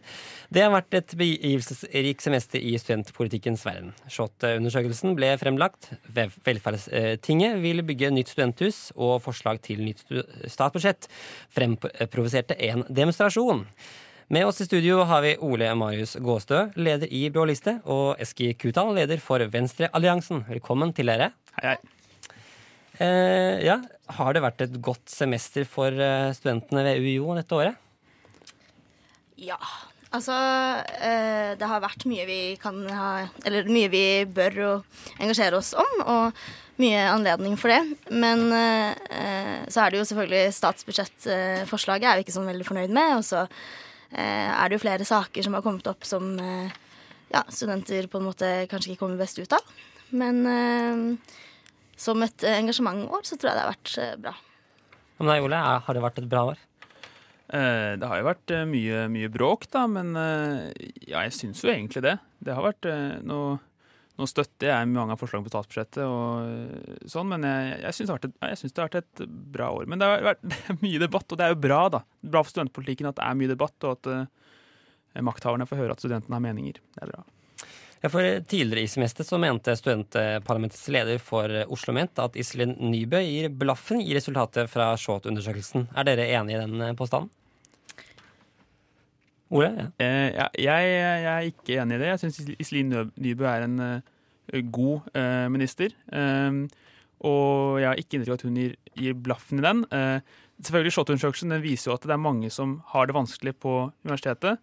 Det 0.56 0.64
har 0.64 0.72
vært 0.72 0.96
et 1.02 1.16
begivelsesrikt 1.20 2.24
semester 2.24 2.64
i 2.64 2.78
studentpolitikkens 2.80 3.66
verden. 3.68 3.92
SHoT-undersøkelsen 4.08 5.18
ble 5.20 5.34
fremlagt. 5.42 5.90
Velferdstinget 6.16 7.60
vil 7.64 7.84
bygge 7.88 8.14
nytt 8.16 8.32
studenthus, 8.32 8.80
og 8.96 9.20
forslag 9.26 9.60
til 9.68 9.84
nytt 9.84 10.08
statsbudsjett 10.48 11.12
fremprovoserte 11.56 12.56
en 12.72 12.88
demonstrasjon. 12.88 13.66
Med 14.32 14.46
oss 14.48 14.62
i 14.62 14.66
studio 14.66 15.02
har 15.04 15.26
vi 15.26 15.34
Ole 15.44 15.68
Marius 15.76 16.14
Gåstø, 16.24 16.62
leder 16.80 17.10
i 17.12 17.26
Blå 17.36 17.44
liste, 17.50 17.74
og 17.84 18.16
Eski 18.24 18.54
Kutal, 18.56 18.94
leder 18.96 19.20
for 19.20 19.44
Venstrealliansen. 19.44 20.46
Velkommen 20.48 20.94
til 20.96 21.12
dere. 21.12 21.34
Hei, 21.58 21.74
hei. 21.74 22.30
Eh, 23.04 23.58
ja, 23.66 23.76
har 24.16 24.32
det 24.32 24.44
vært 24.46 24.64
et 24.64 24.78
godt 24.80 25.12
semester 25.12 25.68
for 25.68 25.92
eh, 25.92 26.30
studentene 26.38 26.86
ved 26.88 27.04
UiO 27.04 27.36
dette 27.36 27.60
året? 27.60 27.76
Ja. 29.36 29.60
Altså, 30.16 30.40
eh, 30.96 31.52
det 31.60 31.72
har 31.74 31.84
vært 31.84 32.08
mye 32.08 32.24
vi 32.32 32.40
kan 32.64 32.80
ha 32.88 33.12
Eller 33.44 33.68
mye 33.68 33.92
vi 33.92 34.04
bør 34.32 34.80
engasjere 35.20 35.60
oss 35.60 35.76
om, 35.76 35.94
og 36.08 36.42
mye 36.80 37.04
anledning 37.18 37.60
for 37.60 37.76
det. 37.76 37.84
Men 38.16 38.48
eh, 38.56 39.68
så 39.68 39.84
er 39.84 39.92
det 39.92 40.00
jo 40.00 40.08
selvfølgelig 40.08 40.58
statsbudsjettforslaget 40.64 42.08
er 42.08 42.16
vi 42.16 42.30
ikke 42.30 42.40
sånn 42.40 42.52
veldig 42.56 42.72
fornøyd 42.72 43.00
med. 43.02 43.18
og 43.20 43.28
så 43.28 43.50
er 44.20 44.70
det 44.70 44.78
jo 44.78 44.84
flere 44.84 45.08
saker 45.08 45.46
som 45.46 45.56
har 45.56 45.64
kommet 45.66 45.88
opp 45.88 46.04
som 46.08 46.34
eh, 46.40 46.74
ja, 47.32 47.46
studenter 47.48 48.10
på 48.12 48.20
en 48.20 48.28
måte 48.28 48.50
kanskje 48.72 48.94
ikke 48.94 49.06
kommer 49.06 49.22
best 49.22 49.40
ut 49.40 49.56
av. 49.56 49.72
Men 50.12 50.42
eh, 50.52 51.38
som 51.96 52.24
et 52.26 52.48
engasjementår 52.50 53.24
så 53.28 53.38
tror 53.38 53.52
jeg 53.52 53.60
det 53.60 53.64
har 53.64 53.74
vært 53.76 54.22
bra. 54.26 54.36
Men 55.22 55.32
deg, 55.32 55.46
Ole, 55.46 55.64
har 55.86 55.96
det 55.96 56.04
vært 56.04 56.22
et 56.24 56.30
bra 56.30 56.44
år? 56.52 56.68
Det 57.52 58.08
har 58.08 58.16
jo 58.16 58.24
vært 58.30 58.52
mye, 58.70 59.02
mye 59.12 59.28
bråk, 59.30 59.66
da, 59.74 59.82
men 59.92 60.14
ja, 60.16 61.26
jeg 61.26 61.34
syns 61.36 61.60
jo 61.66 61.70
egentlig 61.74 62.00
det. 62.06 62.14
Det 62.40 62.56
har 62.56 62.64
vært 62.64 62.88
noe 63.28 63.58
nå 64.20 64.28
støtter 64.28 64.70
jeg 64.70 64.90
mange 64.92 65.16
av 65.16 65.22
forslagene 65.22 65.48
på 65.48 65.54
statsbudsjettet, 65.54 66.02
og 66.04 67.10
sånn, 67.10 67.30
men 67.32 67.46
jeg, 67.48 67.76
jeg 67.86 67.98
syns 67.98 68.12
det, 68.12 68.32
det, 68.36 68.72
har 68.82 68.90
vært 68.90 69.00
et 69.00 69.24
bra 69.56 69.72
år. 69.78 69.88
Men 69.90 70.02
det 70.02 70.10
har 70.10 70.26
vært 70.26 70.44
mye 70.86 71.02
debatt, 71.02 71.28
og 71.30 71.40
det 71.40 71.48
er 71.48 71.54
jo 71.56 71.62
bra. 71.64 71.82
da. 71.96 72.04
Bra 72.22 72.44
for 72.44 72.54
studentpolitikken 72.54 73.10
at 73.12 73.20
det 73.20 73.28
er 73.28 73.38
mye 73.40 73.54
debatt, 73.54 73.78
og 73.88 74.00
at 74.00 74.12
uh, 74.12 75.22
makthaverne 75.24 75.68
får 75.70 75.84
høre 75.84 75.96
at 75.96 76.04
studentene 76.04 76.38
har 76.38 76.44
meninger. 76.44 76.82
Det 76.82 77.06
er 77.06 77.14
bra. 77.14 77.24
Ja, 78.02 78.10
for 78.10 78.26
Tidligere 78.50 78.84
i 78.84 78.90
semester 78.90 79.24
så 79.24 79.38
mente 79.38 79.76
studentparlamentets 79.78 80.88
leder 80.90 81.20
for 81.22 81.54
Oslo 81.70 81.94
Ment 81.94 82.18
at 82.20 82.38
Iselin 82.40 82.74
Nybø 82.82 83.22
gir 83.22 83.52
blaffen 83.54 84.02
i 84.02 84.16
resultatet 84.18 84.72
fra 84.74 84.90
SHoT-undersøkelsen. 84.98 85.92
Er 85.94 86.10
dere 86.10 86.26
enig 86.34 86.58
i 86.58 86.64
den 86.64 86.98
påstanden? 86.98 87.30
Ole? 89.52 89.70
Ja. 89.76 89.88
Eh, 90.00 90.28
jeg, 90.64 90.92
jeg, 90.96 91.26
er 91.32 91.50
ikke 91.50 91.80
enig 91.82 91.98
i 91.98 92.02
det. 92.02 92.12
Jeg 92.14 92.22
syns 92.24 92.40
Iselin 92.56 92.94
Nybø 93.20 93.48
er 93.50 93.66
en 93.68 93.82
uh, 93.84 94.62
god 94.72 95.10
uh, 95.12 95.48
minister. 95.52 95.94
Um, 96.12 96.64
og 97.28 97.82
jeg 97.82 97.90
har 97.90 98.00
ikke 98.02 98.18
inntrykk 98.18 98.34
av 98.34 98.40
at 98.40 98.46
hun 98.48 98.56
gir, 98.58 98.78
gir, 98.98 99.18
blaffen 99.28 99.62
i 99.62 99.66
den. 99.66 99.84
Selvfølgelig 100.58 100.94
SHoT-undersøkelsen 100.96 101.54
viser 101.62 101.92
jo 101.92 101.98
at 102.00 102.08
det 102.10 102.16
er 102.16 102.24
mange 102.24 102.50
som 102.54 102.80
har 102.96 103.06
det 103.06 103.14
vanskelig 103.14 103.54
på 103.62 103.76
universitetet. 104.02 104.58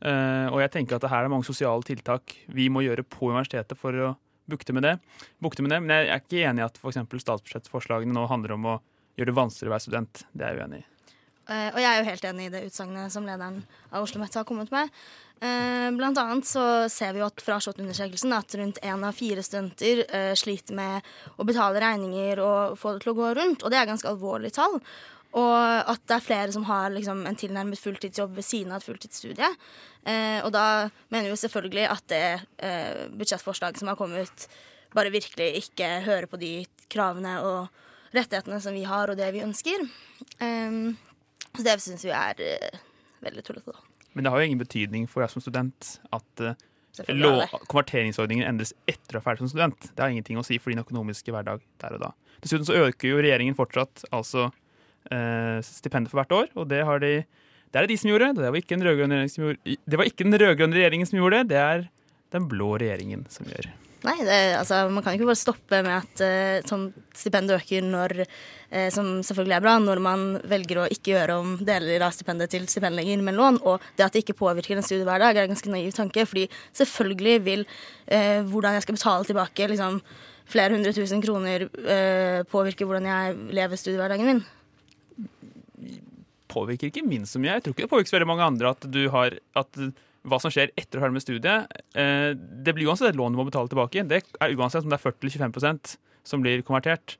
og 0.00 0.58
jeg 0.62 0.72
tenker 0.72 0.96
at 0.96 1.04
det 1.04 1.10
her 1.12 1.26
er 1.26 1.28
mange 1.28 1.44
sosiale 1.44 1.84
tiltak 1.84 2.32
vi 2.48 2.70
må 2.72 2.80
gjøre 2.86 3.04
på 3.04 3.28
universitetet 3.28 3.76
for 3.76 3.92
å 3.92 4.14
bukte 4.48 4.72
med 4.72 4.88
det. 4.88 4.94
Bukte 5.44 5.60
med 5.60 5.74
det. 5.74 5.82
Men 5.84 5.92
jeg 5.92 6.08
er 6.08 6.22
ikke 6.24 6.44
enig 6.48 6.64
i 6.64 6.68
at 6.70 6.80
f.eks. 6.80 7.04
statsbudsjettforslagene 7.26 8.16
nå 8.16 8.24
handler 8.32 8.56
om 8.56 8.70
å 8.72 8.78
gjøre 9.18 9.34
det 9.34 9.40
vanskeligere 9.42 9.74
å 9.74 9.76
være 9.76 9.88
student. 9.90 10.24
Det 10.32 10.48
er 10.48 10.56
jeg 10.56 10.64
uenig 10.64 10.80
i. 10.80 10.88
Eh, 11.48 11.70
og 11.72 11.80
jeg 11.80 11.88
er 11.88 12.02
jo 12.02 12.08
helt 12.10 12.26
enig 12.28 12.48
i 12.48 12.52
det 12.52 12.66
utsagnet 12.68 13.12
som 13.12 13.26
lederen 13.26 13.62
av 13.88 14.04
Oslo 14.04 14.20
Met 14.20 14.36
har 14.36 14.46
kommet 14.48 14.72
med. 14.74 14.92
Uh, 15.38 15.94
blant 15.94 16.18
annet 16.18 16.48
så 16.48 16.62
ser 16.90 17.12
vi 17.14 17.20
jo 17.20 17.28
at 17.28 17.42
fra 17.44 17.60
SHoT-undersøkelsen 17.62 18.32
at 18.34 18.56
rundt 18.58 18.80
én 18.82 19.04
av 19.06 19.14
fire 19.14 19.44
studenter 19.46 20.00
uh, 20.10 20.32
sliter 20.34 20.74
med 20.74 21.06
å 21.38 21.46
betale 21.46 21.78
regninger 21.84 22.42
og 22.42 22.74
få 22.80 22.96
det 22.96 23.04
til 23.04 23.12
å 23.12 23.18
gå 23.20 23.28
rundt, 23.38 23.62
og 23.62 23.70
det 23.70 23.78
er 23.78 23.86
ganske 23.86 24.10
alvorlige 24.10 24.56
tall. 24.58 24.80
Og 25.38 25.54
at 25.92 26.02
det 26.10 26.16
er 26.16 26.24
flere 26.24 26.52
som 26.56 26.66
har 26.66 26.90
liksom, 26.90 27.22
en 27.28 27.38
tilnærmet 27.38 27.78
fulltidsjobb 27.78 28.34
ved 28.34 28.48
siden 28.48 28.72
av 28.72 28.80
et 28.80 28.88
fulltidsstudie. 28.88 29.50
Og 30.40 30.48
da 30.54 30.62
mener 31.12 31.28
vi 31.28 31.36
selvfølgelig 31.36 31.84
at 31.84 32.06
det 32.08 32.22
budsjettforslaget 33.12 33.82
som 33.82 33.90
har 33.92 33.98
kommet, 34.00 34.46
bare 34.96 35.12
virkelig 35.12 35.50
ikke 35.60 35.90
hører 36.06 36.26
på 36.32 36.40
de 36.40 36.52
kravene 36.88 37.34
og 37.44 37.68
rettighetene 38.16 38.62
som 38.64 38.72
vi 38.72 38.86
har, 38.88 39.12
og 39.12 39.20
det 39.20 39.28
vi 39.36 39.44
ønsker. 39.44 39.84
Um, 40.40 40.96
så 41.56 41.66
det 41.66 41.76
syns 41.84 42.04
vi 42.06 42.14
er 42.14 42.42
uh, 42.42 42.80
veldig 43.24 43.44
tullete, 43.46 43.74
da. 43.74 43.84
Men 44.16 44.26
det 44.26 44.32
har 44.32 44.42
jo 44.42 44.48
ingen 44.50 44.60
betydning 44.60 45.04
for 45.10 45.22
deg 45.22 45.30
som 45.30 45.44
student 45.44 45.92
at 46.16 46.42
Selvfølgelig 46.98 47.42
det. 47.44 47.58
konverteringsordningen 47.70 48.46
endres 48.48 48.72
etter 48.90 49.14
å 49.14 49.20
ha 49.20 49.26
ferdig 49.28 49.44
som 49.44 49.50
student. 49.52 49.90
Det 49.92 50.02
har 50.02 50.10
ingenting 50.10 50.40
å 50.40 50.46
si 50.46 50.56
for 50.58 50.72
din 50.72 50.82
økonomiske 50.82 51.30
hverdag 51.34 51.62
der 51.82 51.94
og 51.94 52.02
da. 52.02 52.10
Dessuten 52.42 52.66
så 52.66 52.78
øker 52.88 53.12
jo 53.12 53.20
regjeringen 53.22 53.54
fortsatt 53.58 54.06
altså 54.10 54.48
uh, 54.48 55.58
stipendet 55.66 56.10
for 56.10 56.22
hvert 56.22 56.34
år, 56.34 56.50
og 56.58 56.70
det 56.72 56.82
har 56.88 57.04
de 57.04 57.12
det 57.68 57.76
er 57.76 57.84
det 57.84 57.92
de 57.92 57.98
som 58.00 58.08
gjorde. 58.08 58.30
Det 58.38 58.48
var 58.48 58.56
ikke 58.56 58.76
den 58.78 58.86
rød-grønne 58.86 59.18
regjeringen 59.18 59.34
som 59.34 59.44
gjorde 59.44 59.76
det. 59.76 59.98
Var 60.00 60.08
ikke 60.08 60.24
den 60.24 60.40
rød-grønne 60.40 60.78
regjeringen 60.78 61.10
som 61.10 61.18
gjorde 61.20 61.40
det, 61.42 61.48
det 61.52 61.58
er 61.60 61.82
den 62.32 62.48
blå 62.48 62.70
regjeringen 62.80 63.26
som 63.32 63.48
gjør. 63.50 63.68
Nei, 64.06 64.14
det, 64.22 64.36
altså, 64.54 64.84
man 64.94 65.02
kan 65.02 65.16
ikke 65.16 65.26
bare 65.26 65.40
stoppe 65.40 65.80
med 65.82 65.90
at 65.90 66.20
uh, 66.22 66.66
sånn 66.68 66.84
stipend 67.18 67.50
øker 67.56 67.82
når, 67.82 68.14
uh, 68.22 68.86
som 68.94 69.08
selvfølgelig 69.26 69.56
er 69.56 69.64
bra, 69.64 69.74
når 69.82 70.02
man 70.04 70.22
velger 70.46 70.84
å 70.84 70.86
ikke 70.94 71.16
gjøre 71.16 71.38
om 71.42 71.56
deler 71.66 72.04
av 72.06 72.14
stipendet 72.14 72.52
til 72.54 72.68
stipendlenger 72.70 73.24
med 73.26 73.34
lån. 73.34 73.58
Og 73.66 73.82
det 73.98 74.06
at 74.06 74.14
det 74.14 74.22
ikke 74.22 74.38
påvirker 74.38 74.78
en 74.78 74.86
studiehverdag, 74.86 75.34
er 75.34 75.48
en 75.48 75.54
ganske 75.54 75.74
naiv 75.74 75.90
tanke. 75.98 76.26
fordi 76.30 76.46
selvfølgelig 76.78 77.36
vil 77.48 77.66
uh, 77.66 78.46
hvordan 78.46 78.78
jeg 78.78 78.86
skal 78.86 79.00
betale 79.00 79.30
tilbake 79.32 79.70
liksom, 79.74 79.98
flere 80.48 80.78
hundre 80.78 80.94
tusen 80.96 81.20
kroner 81.20 81.66
påvirke 82.48 82.86
hvordan 82.88 83.04
jeg 83.04 83.34
lever 83.58 83.76
studiehverdagen 83.76 84.30
min. 84.30 84.38
Påvirker 86.48 86.88
ikke 86.88 87.04
min 87.04 87.26
så 87.28 87.42
mye. 87.42 87.58
Jeg 87.58 87.66
tror 87.66 87.74
ikke 87.74 87.84
det 87.84 87.90
påvirker 87.90 88.14
så 88.14 88.16
veldig 88.16 88.30
mange 88.30 88.46
andre 88.46 88.70
at 88.72 88.86
du 88.88 89.02
har 89.12 89.36
at 89.60 89.82
hva 90.26 90.38
som 90.42 90.52
skjer 90.52 90.72
etter 90.78 90.98
å 90.98 91.04
ha 91.04 91.10
med 91.12 91.22
studiet. 91.22 91.70
Eh, 91.94 92.32
det 92.34 92.74
blir 92.74 92.88
uansett 92.90 93.12
et 93.12 93.18
lån 93.18 93.34
du 93.34 93.40
må 93.40 93.46
betale 93.48 93.70
tilbake. 93.70 94.04
Det 94.08 94.22
er 94.40 94.56
uansett 94.56 94.86
om 94.86 94.92
det 94.92 94.98
er 94.98 95.06
40-25% 95.06 95.96
som 96.26 96.44
blir 96.44 96.64
konvertert. 96.66 97.16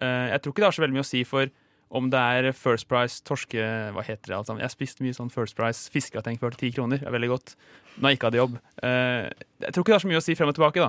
Eh, 0.00 0.32
jeg 0.32 0.42
tror 0.42 0.54
ikke 0.54 0.64
det 0.64 0.70
har 0.70 0.78
så 0.78 0.84
veldig 0.84 0.98
mye 0.98 1.06
å 1.06 1.12
si 1.12 1.22
for 1.28 1.52
om 1.92 2.08
det 2.08 2.20
er 2.20 2.54
First 2.56 2.86
Price, 2.88 3.20
torske 3.20 3.60
Hva 3.92 4.00
heter 4.06 4.30
det 4.30 4.36
alt 4.38 4.48
sammen? 4.48 4.62
Jeg 4.64 4.72
spiste 4.72 5.04
mye 5.04 5.16
sånn 5.16 5.32
First 5.32 5.58
Price 5.58 5.92
fiskegrateng 5.92 6.38
for 6.40 6.54
10 6.56 6.72
kroner. 6.78 7.02
Det 7.02 7.08
er 7.08 7.12
veldig 7.12 7.28
godt. 7.34 7.52
Når 7.98 8.08
jeg 8.08 8.18
ikke 8.18 8.30
hadde 8.30 8.40
jobb. 8.40 8.56
Eh, 8.80 9.28
jeg 9.66 9.74
tror 9.74 9.84
ikke 9.84 9.92
det 9.92 9.98
har 9.98 10.06
så 10.06 10.12
mye 10.12 10.22
å 10.22 10.24
si 10.24 10.36
frem 10.38 10.52
og 10.52 10.56
tilbake, 10.56 10.86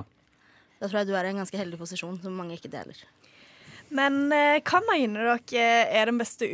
Da 0.80 0.88
tror 0.88 1.02
jeg 1.02 1.10
du 1.10 1.14
er 1.18 1.28
i 1.28 1.34
en 1.34 1.42
ganske 1.42 1.60
heldig 1.60 1.80
posisjon 1.80 2.16
som 2.22 2.40
mange 2.40 2.56
ikke 2.56 2.72
deler. 2.72 2.96
Men 3.94 4.32
hva 4.32 4.80
mener 4.88 5.28
dere 5.44 5.66
er 5.92 6.08
den 6.08 6.16
beste 6.18 6.48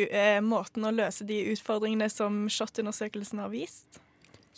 måten 0.44 0.84
å 0.84 0.90
løse 0.92 1.24
de 1.24 1.38
utfordringene 1.54 2.10
som 2.10 2.42
SHoT-undersøkelsen 2.50 3.40
har 3.40 3.52
vist? 3.54 4.02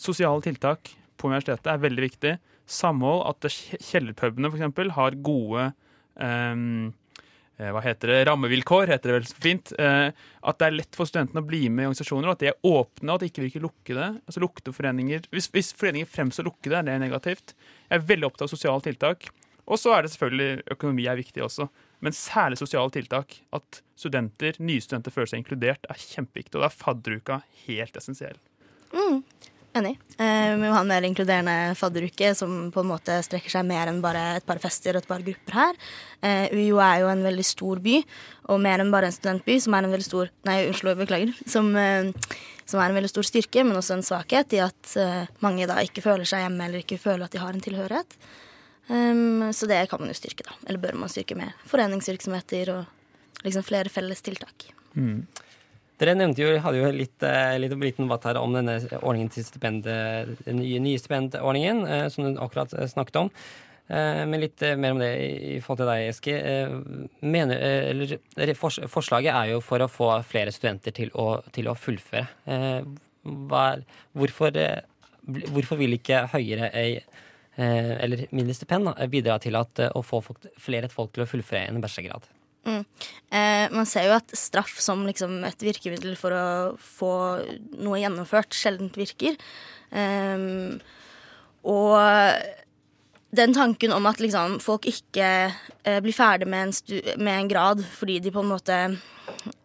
Sosiale 0.03 0.43
tiltak 0.43 0.91
på 1.17 1.29
universitetet 1.29 1.69
er 1.71 1.83
veldig 1.83 2.03
viktig. 2.09 2.33
Samhold, 2.69 3.23
at 3.29 3.47
kjellerpubene 3.91 4.51
f.eks. 4.51 4.91
har 4.97 5.17
gode 5.23 5.69
um, 6.15 6.91
hva 7.53 7.83
heter 7.85 8.09
det, 8.09 8.23
rammevilkår, 8.27 8.89
heter 8.89 9.11
det 9.11 9.15
vel 9.19 9.27
fint. 9.45 9.71
Uh, 9.77 10.09
at 10.43 10.59
det 10.59 10.67
er 10.67 10.75
lett 10.79 10.97
for 10.97 11.07
studentene 11.07 11.43
å 11.43 11.47
bli 11.47 11.67
med 11.69 11.85
i 11.85 11.87
organisasjoner, 11.91 12.27
og 12.27 12.35
at 12.35 12.41
de 12.41 12.49
er 12.49 12.67
åpne 12.67 13.11
og 13.11 13.15
at 13.15 13.23
de 13.23 13.29
ikke 13.29 13.45
virker 13.45 13.63
lukkede. 13.63 14.09
Altså 14.25 14.43
lukkede 14.43 14.75
foreninger. 14.75 15.29
Hvis, 15.31 15.51
hvis 15.53 15.71
foreninger 15.77 16.09
fremstår 16.09 16.49
lukkede, 16.49 16.81
er 16.81 16.89
det 16.89 16.97
negativt. 17.03 17.55
Jeg 17.87 17.99
er 17.99 18.05
veldig 18.09 18.29
opptatt 18.29 18.47
av 18.47 18.53
sosiale 18.55 18.85
tiltak. 18.87 19.29
Og 19.63 19.79
så 19.79 19.93
er 19.95 20.03
det 20.03 20.11
selvfølgelig 20.11 20.65
økonomi 20.75 21.05
er 21.07 21.19
viktig 21.19 21.45
også. 21.45 21.69
Men 22.03 22.15
særlig 22.17 22.59
sosiale 22.59 22.91
tiltak. 22.91 23.37
At 23.55 23.79
studenter, 23.95 24.57
nye 24.59 24.83
studenter 24.83 25.13
føler 25.13 25.31
seg 25.31 25.43
inkludert, 25.43 25.87
er 25.87 26.01
kjempeviktig. 26.01 26.57
Og 26.57 26.65
da 26.65 26.71
er 26.71 26.81
fadderuka 26.81 27.39
helt 27.67 28.01
essensiell. 28.01 28.41
Mm. 28.93 29.21
Enig. 29.73 29.95
Eh, 30.21 30.51
vi 30.53 30.61
må 30.61 30.69
ha 30.75 30.83
en 30.83 30.89
mer 30.89 31.05
inkluderende 31.07 31.73
fadderuke 31.77 32.29
som 32.37 32.67
på 32.73 32.83
en 32.83 32.89
måte 32.91 33.15
strekker 33.25 33.55
seg 33.55 33.65
mer 33.65 33.89
enn 33.89 34.03
bare 34.03 34.21
et 34.37 34.45
par 34.45 34.59
fester 34.61 34.93
og 34.93 35.01
et 35.01 35.09
par 35.09 35.23
grupper 35.25 35.57
her. 35.57 35.79
Eh, 36.21 36.53
UiO 36.53 36.77
er 36.83 36.99
jo 37.01 37.09
en 37.09 37.23
veldig 37.25 37.45
stor 37.47 37.81
by, 37.81 37.95
og 38.53 38.61
mer 38.61 38.83
enn 38.83 38.93
bare 38.93 39.09
en 39.09 39.15
studentby, 39.15 39.57
som 39.63 39.73
er 39.73 39.87
en 39.87 39.95
veldig 39.95 40.05
stor 40.05 40.29
Nei, 40.45 40.59
Oslo, 40.69 40.93
beklager. 40.99 41.33
Som, 41.49 41.71
eh, 41.79 42.11
som 42.69 42.83
er 42.83 42.91
en 42.91 42.99
veldig 42.99 43.09
stor 43.09 43.25
styrke, 43.25 43.65
men 43.65 43.79
også 43.79 43.97
en 43.97 44.05
svakhet 44.05 44.53
i 44.53 44.61
at 44.61 44.93
eh, 45.01 45.25
mange 45.41 45.65
da 45.69 45.79
ikke 45.81 46.05
føler 46.05 46.29
seg 46.29 46.45
hjemme 46.45 46.69
eller 46.69 46.85
ikke 46.85 47.01
føler 47.01 47.25
at 47.25 47.33
de 47.33 47.41
har 47.41 47.57
en 47.57 47.65
tilhørighet. 47.65 48.17
Um, 48.89 49.53
så 49.55 49.65
det 49.65 49.89
kan 49.89 50.01
man 50.01 50.11
jo 50.11 50.17
styrke, 50.17 50.43
da. 50.43 50.53
Eller 50.67 50.81
bør 50.83 50.97
man 50.99 51.09
styrke 51.09 51.37
med 51.39 51.55
foreningsvirksomheter 51.71 52.73
og 52.75 53.43
liksom 53.47 53.65
flere 53.65 53.89
felles 53.89 54.21
tiltak. 54.21 54.67
Mm. 54.93 55.23
Dere 56.03 56.17
nevnte 56.19 56.43
jo, 56.43 56.53
hadde 56.59 56.79
jo 56.81 56.87
litt, 56.91 57.23
eh, 57.23 57.55
litt 57.63 57.73
liten 57.79 58.09
debatt 58.09 58.25
her 58.27 58.39
om 58.41 58.51
denne 58.51 58.75
ordningen 58.99 59.29
til 59.31 59.45
stipend, 59.47 59.85
den 59.87 60.57
nye, 60.59 60.81
nye 60.83 60.99
stipendordningen, 60.99 61.85
eh, 61.87 62.07
som 62.11 62.25
du 62.25 62.41
akkurat 62.43 62.73
eh, 62.75 62.89
snakket 62.91 63.21
om. 63.21 63.29
Men 63.93 64.39
litt 64.39 64.61
mer 64.79 64.93
om 64.95 64.99
det 65.01 65.09
i 65.19 65.57
forhold 65.61 65.81
til 65.81 65.89
deg, 65.89 66.05
Eski. 66.07 66.33
Mener, 67.19 67.59
eller, 67.91 68.53
forslaget 68.55 69.27
er 69.35 69.49
jo 69.51 69.57
for 69.61 69.83
å 69.83 69.89
få 69.91 70.07
flere 70.23 70.53
studenter 70.55 70.95
til 70.95 71.11
å, 71.19 71.25
til 71.53 71.67
å 71.67 71.75
fullføre. 71.75 72.23
Hva, 73.51 73.65
hvorfor, 74.15 74.55
hvorfor, 75.27 75.81
vil 75.83 75.97
ikke 75.99 76.23
høyere 76.31 76.71
eller 77.59 78.23
mindre 78.31 78.55
stipend 78.55 78.95
bidra 79.11 79.35
til 79.43 79.59
at, 79.59 79.83
å 79.91 80.01
få 80.01 80.23
flere 80.55 80.89
folk 80.89 81.11
til 81.13 81.27
å 81.27 81.29
fullføre 81.35 81.67
en 81.67 81.83
bachelorgrad? 81.83 82.31
Mm. 82.63 82.83
Eh, 83.33 83.65
man 83.75 83.87
ser 83.89 84.07
jo 84.07 84.15
at 84.15 84.33
straff 84.39 84.77
som 84.81 85.03
liksom 85.07 85.41
et 85.47 85.65
virkemiddel 85.65 86.15
for 86.19 86.35
å 86.35 86.45
få 86.79 87.13
noe 87.75 88.01
gjennomført, 88.01 88.55
sjelden 88.55 88.91
virker. 88.95 89.39
Eh, 89.91 90.49
og 91.63 91.95
den 93.33 93.53
tanken 93.55 93.93
om 93.95 94.05
at 94.09 94.21
liksom, 94.21 94.59
folk 94.61 94.85
ikke 94.89 95.27
eh, 95.49 95.99
blir 96.03 96.15
ferdig 96.15 96.47
med 96.49 96.67
en, 96.67 96.75
med 97.17 97.33
en, 97.33 97.49
grad 97.49 97.81
fordi 97.95 98.19
de 98.21 98.33
på 98.33 98.43
en 98.43 98.51
måte 98.51 98.79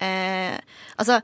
eh, 0.01 0.57
Altså, 0.97 1.21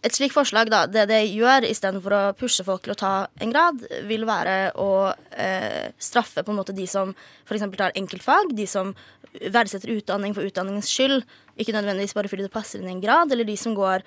et 0.00 0.16
slikt 0.16 0.32
forslag, 0.32 0.70
da, 0.72 0.86
det 0.88 1.06
det 1.10 1.20
gjør 1.28 1.66
istedenfor 1.68 2.14
å 2.16 2.20
pushe 2.38 2.64
folk 2.64 2.86
til 2.86 2.94
å 2.94 2.98
ta 2.98 3.12
en 3.42 3.52
grad, 3.52 3.82
vil 4.08 4.24
være 4.28 4.72
å 4.80 5.12
eh, 5.36 5.92
straffe 6.00 6.44
på 6.44 6.54
en 6.54 6.60
måte 6.60 6.76
de 6.76 6.86
som 6.88 7.12
f.eks. 7.44 7.66
tar 7.76 7.96
enkeltfag, 7.98 8.54
de 8.56 8.66
som 8.70 8.94
verdsetter 9.52 9.92
utdanning 9.98 10.32
for 10.36 10.46
utdanningens 10.46 10.88
skyld, 10.90 11.26
ikke 11.60 11.76
nødvendigvis 11.76 12.16
bare 12.16 12.32
fordi 12.32 12.46
det 12.46 12.54
passer 12.54 12.80
inn 12.80 12.88
i 12.88 12.94
en 12.94 13.04
grad, 13.04 13.32
eller 13.32 13.48
de 13.48 13.58
som 13.60 13.76
går 13.76 14.06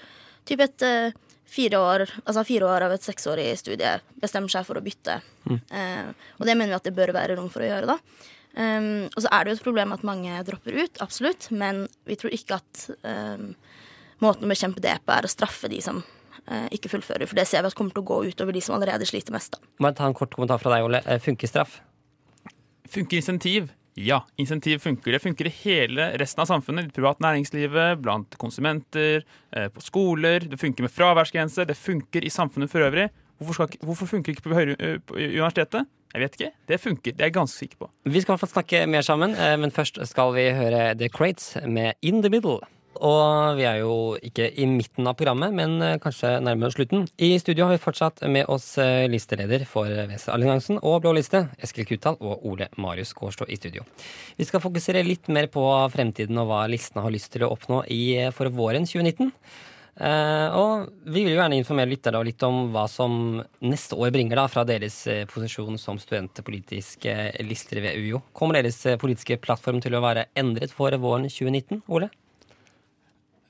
typ 0.49 0.65
et 0.65 0.87
eh, 0.87 1.13
fire 1.53 1.77
år, 1.77 2.07
altså 2.23 2.45
fire 2.47 2.69
år 2.73 2.87
av 2.87 2.95
et 2.95 3.05
seksårig 3.05 3.51
studie, 3.61 3.93
bestemmer 4.21 4.49
seg 4.49 4.65
for 4.65 4.79
å 4.79 4.85
bytte. 4.85 5.19
Mm. 5.45 5.59
Eh, 5.59 6.29
og 6.39 6.49
det 6.49 6.57
mener 6.57 6.73
vi 6.73 6.79
at 6.79 6.89
det 6.89 6.97
bør 6.97 7.13
være 7.13 7.37
rom 7.37 7.51
for 7.53 7.61
å 7.61 7.69
gjøre, 7.69 7.93
da. 7.93 8.31
Um, 8.53 9.07
og 9.09 9.23
så 9.23 9.29
er 9.33 9.45
det 9.45 9.49
jo 9.49 9.57
et 9.57 9.65
problem 9.65 9.93
at 9.95 10.03
mange 10.05 10.41
dropper 10.45 10.75
ut, 10.77 10.99
absolutt, 11.01 11.47
men 11.49 11.87
vi 12.05 12.17
tror 12.21 12.35
ikke 12.35 12.59
at 12.59 12.83
um, 13.01 13.47
måten 14.23 14.47
å 14.47 14.51
bekjempe 14.51 14.83
det 14.83 14.97
på 15.05 15.15
er 15.15 15.27
å 15.27 15.31
straffe 15.31 15.69
de 15.71 15.81
som 15.83 16.01
eh, 16.47 16.67
ikke 16.75 16.91
fullfører. 16.91 17.27
For 17.29 17.39
det 17.39 17.47
ser 17.49 17.63
vi 17.63 17.71
at 17.71 17.77
kommer 17.77 17.95
til 17.95 18.03
å 18.03 18.09
gå 18.11 18.19
utover 18.31 18.55
de 18.55 18.63
som 18.63 18.77
allerede 18.77 19.07
sliter 19.09 19.35
mest. 19.35 19.55
Da. 19.55 19.71
Må 19.83 19.91
jeg 19.91 19.99
ta 19.99 20.09
en 20.09 20.17
kort 20.17 20.35
kommentar 20.35 20.61
fra 20.61 20.73
deg, 20.75 20.87
Ole. 20.87 21.03
Eh, 21.05 21.21
funker 21.23 21.51
straff? 21.51 21.79
Funker 22.93 23.19
insentiv? 23.19 23.71
Ja, 23.99 24.23
insentiv 24.41 24.81
funker. 24.81 25.13
Det 25.13 25.21
funker 25.21 25.47
i 25.47 25.53
hele 25.63 26.07
resten 26.17 26.41
av 26.41 26.49
samfunnet. 26.49 26.89
I 26.89 26.95
privat 26.95 27.19
næringslivet, 27.21 27.99
blant 28.01 28.37
konsumenter, 28.41 29.25
eh, 29.53 29.67
på 29.69 29.81
skoler. 29.85 30.47
Det 30.49 30.57
funker 30.61 30.87
med 30.87 30.93
fraværsgrense. 30.93 31.67
Det 31.69 31.77
funker 31.77 32.25
i 32.25 32.33
samfunnet 32.33 32.71
for 32.71 32.81
øvrig. 32.81 33.09
Hvorfor, 33.37 33.53
skal, 33.53 33.85
hvorfor 33.85 34.09
funker 34.09 34.31
det 34.31 34.37
ikke 34.37 34.49
på, 34.49 34.55
høyre, 34.55 34.77
eh, 34.79 34.97
på 34.97 35.17
universitetet? 35.19 35.85
Jeg 36.13 36.21
vet 36.21 36.35
ikke. 36.37 36.51
Det 36.67 36.81
funker. 36.81 37.11
Det 37.11 37.21
er 37.21 37.29
jeg 37.31 37.33
ganske 37.33 37.57
sikker 37.57 37.77
på. 37.77 37.89
Vi 38.05 38.21
skal 38.21 38.33
i 38.33 38.37
hvert 38.37 38.45
fall 38.45 38.61
snakke 38.61 38.87
mer 38.87 39.01
sammen, 39.01 39.33
men 39.33 39.71
først 39.71 39.97
skal 40.05 40.33
vi 40.35 40.43
høre 40.53 40.95
The 40.95 41.09
Crates 41.09 41.57
med 41.65 41.95
In 42.03 42.21
The 42.21 42.29
Middle. 42.29 42.61
Og 43.01 43.57
vi 43.57 43.65
er 43.65 43.79
jo 43.81 44.13
ikke 44.21 44.45
i 44.59 44.67
midten 44.69 45.07
av 45.09 45.17
programmet, 45.17 45.53
men 45.55 45.75
eh, 45.81 45.97
kanskje 46.01 46.35
nærmere 46.43 46.73
slutten. 46.75 47.07
I 47.17 47.33
studio 47.41 47.65
har 47.65 47.75
vi 47.75 47.81
fortsatt 47.81 48.21
med 48.29 48.49
oss 48.51 48.77
eh, 48.81 49.09
listeleder 49.09 49.65
for 49.69 49.89
Venstrealliansen 49.89 50.79
og 50.81 51.01
Blå 51.03 51.15
liste, 51.17 51.47
Eskil 51.63 51.87
Kutal 51.89 52.19
og 52.21 52.45
Ole 52.45 52.69
Marius 52.77 53.15
Gårdstå 53.17 53.49
i 53.49 53.57
studio. 53.57 53.85
Vi 54.37 54.47
skal 54.47 54.63
fokusere 54.63 55.05
litt 55.07 55.29
mer 55.33 55.49
på 55.53 55.65
fremtiden 55.93 56.37
og 56.41 56.51
hva 56.51 56.63
listene 56.69 57.05
har 57.05 57.13
lyst 57.13 57.33
til 57.33 57.47
å 57.47 57.53
oppnå 57.55 57.83
i, 57.89 58.03
for 58.35 58.53
våren 58.53 58.85
2019. 58.89 59.33
Uh, 59.93 60.49
og 60.57 60.87
vi 61.05 61.21
vil 61.21 61.35
jo 61.35 61.37
gjerne 61.37 61.59
informere 61.59 61.91
lyttere 61.91 62.23
litt 62.25 62.41
om 62.41 62.71
hva 62.73 62.87
som 62.89 63.43
neste 63.61 63.93
år 63.93 64.09
bringer 64.15 64.39
da, 64.41 64.47
fra 64.49 64.63
deres 64.65 65.03
posisjon 65.29 65.77
som 65.77 65.99
studentpolitiske 66.01 67.13
lister 67.45 67.83
ved 67.85 68.01
UiO. 68.01 68.23
Kommer 68.33 68.57
deres 68.57 68.81
politiske 69.01 69.37
plattform 69.43 69.83
til 69.85 69.93
å 69.93 70.01
være 70.01 70.31
endret 70.33 70.73
for 70.73 70.97
våren 70.97 71.29
2019, 71.29 71.85
Ole? 71.93 72.09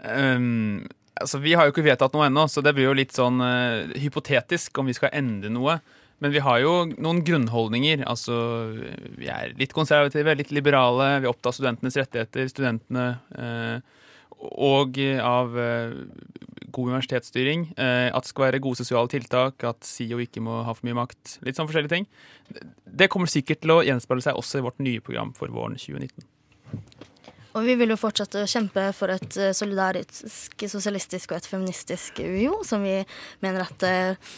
Um, 0.03 0.83
Altså, 1.21 1.39
Vi 1.39 1.53
har 1.53 1.67
jo 1.67 1.73
ikke 1.73 1.85
vedtatt 1.85 2.13
noe 2.15 2.27
ennå, 2.27 2.47
så 2.49 2.63
det 2.65 2.73
blir 2.75 2.89
jo 2.89 2.97
litt 2.97 3.13
sånn 3.13 3.41
uh, 3.43 3.91
hypotetisk 4.01 4.79
om 4.81 4.89
vi 4.89 4.95
skal 4.97 5.13
endre 5.13 5.51
noe. 5.53 5.77
Men 6.23 6.33
vi 6.33 6.41
har 6.41 6.61
jo 6.63 6.73
noen 7.03 7.21
grunnholdninger. 7.25 8.05
Altså, 8.09 8.35
vi 9.19 9.27
er 9.29 9.53
litt 9.59 9.75
konservative, 9.75 10.37
litt 10.39 10.53
liberale. 10.55 11.17
Vi 11.19 11.27
er 11.27 11.33
opptatt 11.33 11.51
av 11.51 11.57
studentenes 11.57 11.99
rettigheter, 11.99 12.49
studentene. 12.51 13.09
uh, 13.37 13.99
og 14.43 14.97
av 15.23 15.53
uh, 15.55 15.93
god 16.73 16.89
universitetsstyring. 16.89 17.69
At 17.77 18.25
det 18.25 18.31
skal 18.31 18.47
være 18.47 18.59
gode 18.65 18.81
sosiale 18.81 19.07
tiltak. 19.07 19.63
At 19.63 19.85
SIO 19.87 20.19
ikke 20.19 20.43
må 20.43 20.57
ha 20.67 20.73
for 20.75 20.89
mye 20.89 20.97
makt. 20.97 21.37
Litt 21.45 21.59
sånn 21.59 21.69
forskjellige 21.69 21.93
ting. 21.93 22.09
Det 22.83 23.07
kommer 23.13 23.31
sikkert 23.31 23.61
til 23.63 23.75
å 23.77 23.83
gjenspeile 23.85 24.25
seg 24.25 24.39
også 24.39 24.59
i 24.59 24.65
vårt 24.65 24.83
nye 24.83 25.03
program 25.05 25.31
for 25.37 25.53
våren 25.53 25.79
2019. 25.79 26.27
Og 27.53 27.67
vi 27.67 27.75
vil 27.77 27.93
jo 27.93 27.99
fortsette 27.99 28.41
å 28.41 28.49
kjempe 28.49 28.87
for 28.97 29.13
et 29.13 29.37
eh, 29.37 29.53
solidarisk, 29.53 30.65
sosialistisk 30.71 31.31
og 31.31 31.37
et 31.37 31.49
feministisk 31.49 32.23
UiO, 32.23 32.63
som 32.65 32.81
vi 32.85 32.95
mener 33.45 33.61
at 33.67 33.85
eh, 33.85 34.33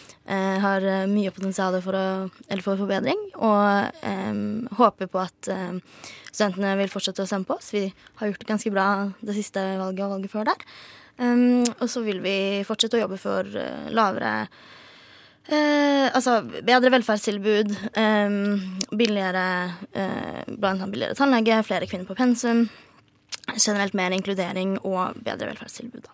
har 0.65 0.87
mye 1.07 1.31
potensial 1.35 1.77
for, 1.85 1.95
å, 1.95 2.59
for 2.59 2.75
forbedring. 2.81 3.21
Og 3.39 4.03
eh, 4.11 4.43
håper 4.81 5.11
på 5.11 5.23
at 5.23 5.51
eh, 5.53 5.79
studentene 6.31 6.75
vil 6.81 6.91
fortsette 6.91 7.23
å 7.23 7.29
stemme 7.29 7.47
på 7.47 7.55
oss. 7.55 7.71
Vi 7.75 7.87
har 7.87 8.31
gjort 8.31 8.43
det 8.43 8.51
ganske 8.51 8.75
bra 8.75 8.87
det 9.23 9.37
siste 9.39 9.63
valget 9.79 10.05
og 10.07 10.15
valget 10.17 10.35
før 10.35 10.51
der. 10.51 10.69
Um, 11.15 11.63
og 11.79 11.87
så 11.87 12.01
vil 12.03 12.17
vi 12.19 12.37
fortsette 12.67 12.97
å 12.97 13.05
jobbe 13.05 13.15
for 13.15 13.47
uh, 13.47 13.85
lavere 13.95 14.41
Eh, 15.45 16.07
altså 16.09 16.39
bedre 16.65 16.89
velferdstilbud, 16.89 17.69
eh, 18.01 18.37
billigere, 18.97 19.43
eh, 19.93 20.41
blant 20.47 20.81
annet 20.81 20.89
billigere 20.89 21.17
tannlege, 21.19 21.59
flere 21.63 21.85
kvinner 21.85 22.07
på 22.09 22.17
pensum 22.17 22.65
generelt 23.53 23.95
mer 23.97 24.13
inkludering 24.15 24.77
og 24.83 25.17
bedre 25.25 25.51
velferdstilbud. 25.51 26.07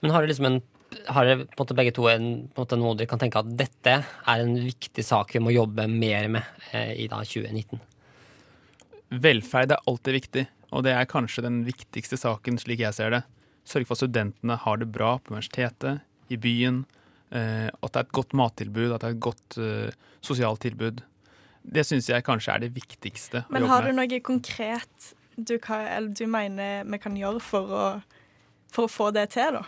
Men 0.00 0.14
har 0.14 0.22
dere 0.22 0.32
liksom 0.32 0.50
en 0.52 0.60
har 1.08 1.26
dere 1.26 1.44
på 1.44 1.52
en 1.52 1.60
måte 1.60 1.76
begge 1.76 1.92
to 1.96 2.06
en, 2.08 2.28
på 2.48 2.62
en 2.62 2.64
måte 2.64 2.78
noe 2.80 2.96
dere 2.96 3.10
kan 3.10 3.20
tenke 3.20 3.40
at 3.42 3.50
dette 3.58 3.94
er 4.00 4.42
en 4.42 4.54
viktig 4.56 5.04
sak 5.04 5.34
vi 5.34 5.42
må 5.44 5.52
jobbe 5.52 5.84
mer 5.90 6.28
med 6.32 6.68
eh, 6.72 6.94
i 7.04 7.08
da 7.12 7.20
2019? 7.20 7.80
Velferd 9.20 9.74
er 9.74 9.84
alltid 9.88 10.16
viktig, 10.16 10.44
og 10.72 10.84
det 10.84 10.94
er 10.96 11.08
kanskje 11.08 11.44
den 11.44 11.62
viktigste 11.66 12.18
saken 12.20 12.60
slik 12.60 12.82
jeg 12.84 12.96
ser 12.96 13.12
det. 13.14 13.22
Sørge 13.68 13.88
for 13.88 13.96
at 13.96 14.02
studentene 14.02 14.56
har 14.64 14.80
det 14.80 14.88
bra 14.92 15.16
på 15.20 15.34
universitetet, 15.34 16.04
i 16.28 16.36
byen, 16.40 16.82
eh, 17.32 17.68
at 17.68 17.92
det 17.92 18.00
er 18.00 18.06
et 18.06 18.16
godt 18.16 18.34
mattilbud, 18.36 18.90
at 18.92 19.04
det 19.04 19.10
er 19.10 19.16
et 19.16 19.22
godt 19.28 19.60
eh, 19.60 20.10
sosialt 20.24 20.60
tilbud. 20.64 21.00
Det 21.68 21.84
syns 21.84 22.08
jeg 22.08 22.24
kanskje 22.24 22.54
er 22.54 22.64
det 22.64 22.74
viktigste. 22.76 23.44
Men 23.52 23.68
har 23.68 23.84
du 23.84 23.92
noe 23.96 24.20
konkret 24.24 25.12
du, 25.38 25.58
kan, 25.62 26.12
du, 26.12 26.26
mener 26.26 26.84
vi 26.88 26.98
kan 27.02 27.16
gjøre 27.16 27.42
for 27.42 27.74
å, 27.74 27.88
for 28.74 28.88
å 28.88 28.92
få 28.92 29.10
det 29.14 29.28
til, 29.36 29.60
da? 29.60 29.66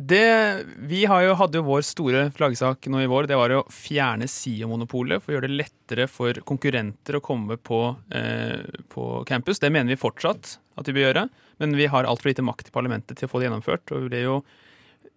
Det, 0.00 0.64
vi 0.88 1.02
jo, 1.04 1.32
hadde 1.36 1.58
jo 1.58 1.66
vår 1.66 1.82
store 1.84 2.22
flaggsak 2.32 2.86
nå 2.88 3.02
i 3.02 3.08
vår. 3.10 3.26
Det 3.28 3.36
var 3.36 3.52
å 3.52 3.66
fjerne 3.68 4.24
SIO-monopolet 4.30 5.20
for 5.20 5.32
å 5.32 5.36
gjøre 5.36 5.50
det 5.50 5.58
lettere 5.58 6.06
for 6.08 6.40
konkurrenter 6.48 7.18
å 7.18 7.20
komme 7.24 7.58
på, 7.60 7.82
eh, 8.16 8.64
på, 8.88 9.10
campus. 9.28 9.60
Det 9.60 9.68
mener 9.68 9.92
vi 9.92 10.00
fortsatt 10.00 10.54
at 10.80 10.88
vi 10.88 10.96
bør 10.96 11.04
gjøre, 11.10 11.26
men 11.60 11.76
vi 11.76 11.90
har 11.92 12.08
altfor 12.08 12.32
lite 12.32 12.46
makt 12.46 12.72
i 12.72 12.74
parlamentet 12.78 13.20
til 13.20 13.28
å 13.28 13.32
få 13.32 13.42
det 13.42 13.50
gjennomført. 13.50 13.92
Og 13.92 14.06
vi 14.06 14.12
ble 14.14 14.24
jo 14.24 14.38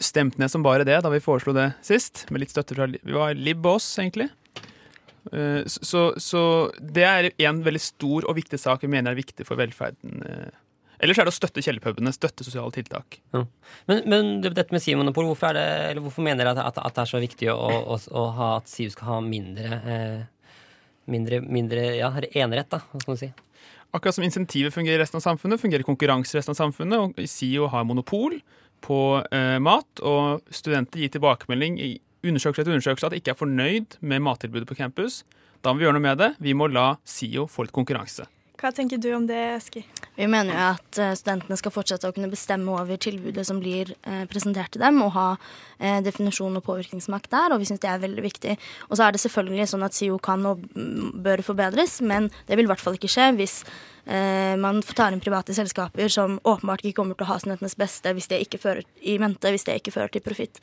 stemt 0.03 0.35
ned 0.41 0.51
som 0.51 0.65
bare 0.65 0.83
det 0.83 0.99
da 1.05 1.13
vi 1.13 1.23
foreslo 1.23 1.55
det 1.55 1.69
sist, 1.85 2.25
med 2.27 2.43
litt 2.43 2.51
støtte 2.51 2.75
fra 2.75 2.89
Vi 2.91 3.15
var 3.15 3.39
Lib 3.39 3.63
og 3.63 3.77
oss, 3.77 3.87
egentlig. 4.03 4.27
Eh, 5.31 5.61
så, 5.65 6.13
så, 6.17 6.43
det 6.79 7.05
er 7.07 7.29
en 7.47 7.63
veldig 7.63 7.81
stor 7.81 8.27
og 8.27 8.37
viktig 8.37 8.59
sak 8.59 8.83
vi 8.83 8.91
mener 8.91 9.13
er 9.13 9.21
viktig 9.21 9.47
for 9.47 9.59
velferden. 9.59 10.19
Eh. 10.27 10.59
Ellers 11.03 11.19
er 11.19 11.27
det 11.27 11.33
å 11.33 11.35
støtte 11.35 11.63
kjellerpubene, 11.63 12.13
støtte 12.15 12.45
sosiale 12.45 12.71
tiltak. 12.75 13.19
Ja. 13.35 13.43
Men, 13.91 14.03
men, 14.07 14.29
dette 14.45 14.71
med 14.71 14.83
SIO-monopol, 14.83 15.27
hvorfor, 15.31 15.59
hvorfor, 15.99 16.23
mener 16.23 16.45
dere 16.45 16.63
at, 16.63 16.77
at, 16.79 16.93
det 16.95 17.03
er 17.03 17.11
så 17.11 17.19
viktig 17.23 17.49
å, 17.51 17.57
å, 17.59 17.97
å 17.99 18.27
ha, 18.37 18.51
at 18.61 18.71
SIO 18.71 18.93
skal 18.93 19.09
ha 19.09 19.17
mindre, 19.25 19.79
eh, 19.83 20.53
mindre, 21.11 21.41
mindre 21.43 21.89
ja, 21.97 22.11
enerett? 22.31 22.71
da, 22.71 22.79
hva 22.91 23.03
skal 23.03 23.15
man 23.15 23.23
si? 23.25 23.33
Akkurat 23.93 24.15
som 24.15 24.25
insentivet 24.25 24.73
fungerer 24.73 24.97
i 24.97 25.03
resten 25.03 25.19
av 25.19 25.25
samfunnet, 25.25 25.61
fungerer 25.61 25.85
konkurranse 25.85 26.33
i 26.33 26.39
resten 26.39 26.55
av 26.55 26.61
samfunnet. 26.61 27.03
og 27.19 27.27
SIO 27.29 27.67
har 27.69 27.83
monopol 27.85 28.39
på 28.83 29.01
eh, 29.31 29.59
mat, 29.63 30.01
og 30.01 30.55
studenter 30.55 31.03
gir 31.03 31.11
tilbakemelding 31.13 31.77
i 31.83 31.91
undersøkelse 32.23 32.63
etter 32.63 32.75
undersøkelse 32.75 33.09
at 33.09 33.15
de 33.15 33.21
ikke 33.21 33.33
er 33.35 33.39
fornøyd 33.39 33.97
med 34.01 34.23
mattilbudet 34.23 34.69
på 34.69 34.77
campus. 34.79 35.23
Da 35.63 35.71
må 35.71 35.79
vi 35.79 35.87
gjøre 35.87 35.97
noe 35.97 36.07
med 36.07 36.19
det. 36.19 36.31
Vi 36.43 36.55
må 36.57 36.69
la 36.71 36.93
SIO 37.07 37.47
få 37.51 37.67
litt 37.67 37.75
konkurranse. 37.75 38.27
Hva 38.63 38.69
tenker 38.71 38.95
du 39.01 39.09
om 39.11 39.25
det, 39.27 39.39
Eski? 39.57 39.81
Vi 40.15 40.23
mener 40.29 40.55
jo 40.55 40.65
at 40.69 40.99
eh, 41.01 41.15
studentene 41.19 41.57
skal 41.59 41.73
fortsette 41.75 42.07
å 42.07 42.13
kunne 42.15 42.29
bestemme 42.31 42.71
over 42.71 42.95
tilbudet 43.01 43.43
som 43.43 43.57
blir 43.59 43.91
eh, 44.07 44.21
presentert 44.31 44.71
til 44.71 44.79
dem, 44.85 45.01
og 45.03 45.11
ha 45.17 45.25
eh, 45.79 45.97
definisjon 46.05 46.55
og 46.55 46.63
påvirkningsmakt 46.63 47.27
der, 47.33 47.51
og 47.51 47.59
vi 47.59 47.67
syns 47.67 47.83
det 47.83 47.91
er 47.91 47.99
veldig 48.05 48.23
viktig. 48.23 48.55
Og 48.87 48.95
så 48.95 49.07
er 49.07 49.11
det 49.11 49.19
selvfølgelig 49.25 49.67
sånn 49.73 49.83
at 49.83 49.97
SIO 49.97 50.15
kan 50.23 50.47
og 50.47 50.63
bør 51.25 51.43
forbedres, 51.43 51.97
men 52.07 52.31
det 52.47 52.55
vil 52.55 52.69
i 52.69 52.71
hvert 52.71 52.83
fall 52.83 52.95
ikke 52.95 53.11
skje 53.11 53.33
hvis 53.35 53.63
man 54.03 54.81
tar 54.83 55.15
inn 55.15 55.21
private 55.23 55.53
selskaper 55.55 56.09
som 56.11 56.33
åpenbart 56.43 56.81
ikke 56.83 56.97
kommer 56.97 57.15
til 57.15 57.23
å 57.23 57.29
ha 57.29 57.37
studentenes 57.39 57.77
beste 57.79 58.11
hvis 58.11 58.27
det 58.27 58.41
ikke 58.43 58.59
fører 58.59 58.81
i 58.99 59.13
mente, 59.15 59.47
hvis 59.47 59.63
det 59.63 59.77
ikke 59.79 59.93
fører 59.95 60.11
til 60.11 60.25
profitt. 60.25 60.59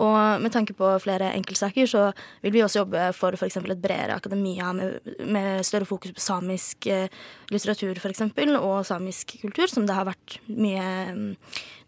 Og 0.00 0.40
med 0.40 0.52
tanke 0.54 0.72
på 0.76 0.86
flere 1.02 1.32
enkeltsaker 1.36 1.88
så 1.90 2.02
vil 2.44 2.54
vi 2.54 2.62
også 2.64 2.84
jobbe 2.84 3.08
for 3.16 3.36
f.eks. 3.36 3.58
et 3.58 3.82
bredere 3.82 4.16
akademia 4.16 4.70
med, 4.72 5.00
med, 5.26 5.64
større 5.66 5.88
fokus 5.88 6.14
på 6.16 6.22
samisk 6.24 6.86
litteratur 7.50 7.70
litteratur 7.70 7.98
f.eks. 7.98 8.22
og 8.60 8.86
samisk 8.86 9.36
kultur, 9.42 9.66
som 9.66 9.86
det 9.86 9.96
har 9.96 10.08
vært 10.08 10.38
mye 10.46 10.86
mm, 11.14 11.34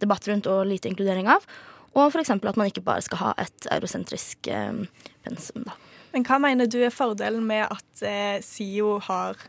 debatt 0.03 0.29
rundt 0.29 0.49
og 0.51 0.67
lite 0.67 0.91
inkludering 0.91 1.31
av. 1.31 1.47
Og 1.95 2.09
f.eks. 2.09 2.31
at 2.31 2.57
man 2.57 2.71
ikke 2.71 2.85
bare 2.85 3.05
skal 3.05 3.21
ha 3.21 3.33
et 3.43 3.67
eurosentrisk 3.71 4.49
eh, 4.49 4.85
pensum. 5.25 5.67
Da. 5.67 5.77
Men 6.13 6.25
hva 6.29 6.39
mener 6.43 6.69
du 6.69 6.79
er 6.85 6.95
fordelen 6.95 7.45
med 7.49 7.67
at 7.69 8.05
eh, 8.07 8.39
SIO 8.45 8.99
har 9.09 9.41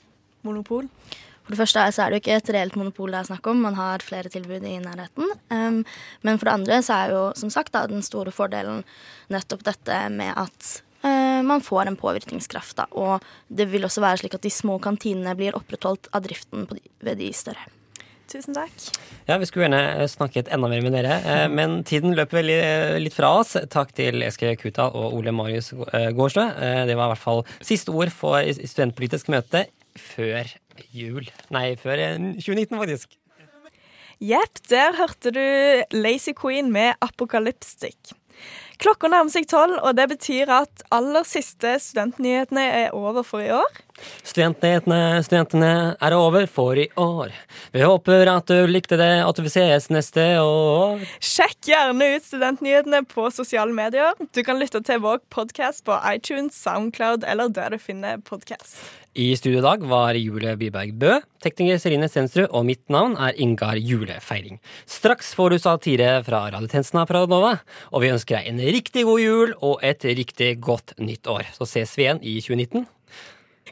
monopol? 0.44 0.90
For 1.44 1.54
det 1.54 1.60
første 1.60 1.84
så 1.92 2.06
er 2.06 2.12
det 2.12 2.18
jo 2.18 2.24
ikke 2.24 2.38
et 2.40 2.54
reelt 2.56 2.80
monopol 2.80 3.12
det 3.12 3.20
er 3.20 3.28
snakk 3.28 3.52
om, 3.52 3.66
man 3.66 3.76
har 3.76 4.04
flere 4.06 4.32
tilbud 4.32 4.64
i 4.64 4.78
nærheten. 4.84 5.36
Um, 5.52 5.84
men 6.24 6.40
for 6.40 6.48
det 6.48 6.56
andre 6.56 6.80
så 6.86 7.02
er 7.02 7.14
jo 7.18 7.26
som 7.40 7.52
sagt 7.54 7.76
da, 7.76 7.84
den 7.92 8.04
store 8.06 8.32
fordelen 8.36 8.84
nettopp 9.34 9.66
dette 9.68 10.00
med 10.14 10.32
at 10.40 10.72
uh, 11.04 11.44
man 11.44 11.64
får 11.64 11.92
en 11.92 12.00
påvirkningskraft. 12.00 12.78
Da, 12.80 12.88
og 12.96 13.28
det 13.52 13.68
vil 13.74 13.84
også 13.84 14.04
være 14.06 14.24
slik 14.24 14.40
at 14.40 14.48
de 14.48 14.54
små 14.54 14.80
kantinene 14.84 15.36
blir 15.40 15.60
opprettholdt 15.60 16.08
av 16.16 16.24
driften 16.24 16.68
de, 16.72 16.80
ved 17.04 17.20
de 17.20 17.30
større. 17.36 17.68
Tusen 18.32 18.56
takk. 18.56 18.72
Ja, 19.28 19.36
Vi 19.38 19.46
skulle 19.46 19.68
gjerne 19.68 20.08
snakket 20.08 20.48
enda 20.48 20.70
mer 20.72 20.82
med 20.82 20.96
dere, 20.96 21.20
eh, 21.28 21.46
men 21.52 21.82
tiden 21.84 22.16
løper 22.16 22.40
veldig 22.40 22.56
eh, 22.56 22.96
litt 23.04 23.14
fra 23.14 23.34
oss. 23.42 23.52
Takk 23.70 23.92
til 23.94 24.24
Eske 24.24 24.56
Kuta 24.58 24.88
og 24.96 25.20
Ole 25.20 25.36
Marius 25.36 25.74
Gårdstø. 25.76 26.48
Det 26.88 26.96
var 26.96 27.12
i 27.12 27.14
hvert 27.14 27.26
fall 27.28 27.44
siste 27.60 27.92
ord 27.92 28.16
for 28.16 28.40
studentpolitisk 28.64 29.30
møte 29.36 29.68
før 30.00 30.50
jul. 30.94 31.28
Nei, 31.54 31.76
før 31.80 32.02
2019, 32.40 32.78
faktisk. 32.78 33.18
Jepp, 34.24 34.60
der 34.70 34.96
hørte 34.96 35.32
du 35.36 35.46
Lazy 35.92 36.32
Queen 36.40 36.72
med 36.72 36.94
'Apokalypstic'. 37.02 38.14
Klokka 38.82 39.08
nærmer 39.08 39.32
seg 39.32 39.48
tolv, 39.48 39.78
og 39.84 39.98
det 39.98 40.10
betyr 40.10 40.50
at 40.52 40.84
aller 40.92 41.24
siste 41.28 41.76
studentnyhetene 41.80 42.64
er 42.64 42.96
over 42.96 43.24
for 43.24 43.44
i 43.44 43.52
år. 43.52 43.70
Studentnyhetene, 44.26 45.22
studentene 45.26 45.72
er 46.02 46.16
over 46.18 46.48
for 46.50 46.80
i 46.80 46.88
år. 47.00 47.34
Vi 47.76 47.84
håper 47.86 48.32
at 48.32 48.50
du 48.50 48.66
likte 48.70 48.98
det, 49.00 49.12
at 49.22 49.40
vi 49.40 49.52
ses 49.54 49.90
neste 49.94 50.24
år. 50.42 51.04
Sjekk 51.24 51.70
gjerne 51.70 52.10
ut 52.16 52.26
studentnyhetene 52.26 53.04
på 53.10 53.30
sosiale 53.36 53.76
medier. 53.76 54.18
Du 54.34 54.42
kan 54.46 54.60
lytte 54.62 54.82
til 54.86 55.04
vår 55.04 55.22
podkast 55.34 55.86
på 55.86 56.00
iTunes, 56.10 56.58
Soundcloud 56.58 57.28
eller 57.28 57.54
der 57.54 57.76
du 57.76 57.82
finner 57.82 58.18
podkast. 58.26 58.80
I 59.14 59.28
studio 59.38 59.60
i 59.60 59.62
dag 59.62 59.84
var 59.86 60.18
Julie 60.18 60.56
Byberg 60.58 60.96
Bø, 60.98 61.20
tekniker 61.46 61.78
Serine 61.78 62.08
Stensrud, 62.10 62.48
og 62.50 62.66
mitt 62.66 62.82
navn 62.90 63.14
er 63.22 63.38
Ingar 63.38 63.78
Julefeiring. 63.78 64.58
Straks 64.90 65.36
får 65.38 65.54
du 65.54 65.60
satire 65.62 66.16
fra 66.26 66.48
radiotjenesten 66.48 67.04
av 67.04 67.14
Nova, 67.30 67.60
og 67.94 68.02
vi 68.02 68.10
ønsker 68.10 68.40
deg 68.40 68.50
en 68.50 68.64
riktig 68.74 69.06
god 69.06 69.22
jul 69.22 69.54
og 69.60 69.86
et 69.86 70.02
riktig 70.18 70.56
godt 70.66 70.96
nytt 70.98 71.30
år. 71.30 71.46
Så 71.54 71.70
ses 71.70 71.94
vi 71.94 72.08
igjen 72.08 72.24
i 72.26 72.40
2019. 72.42 72.90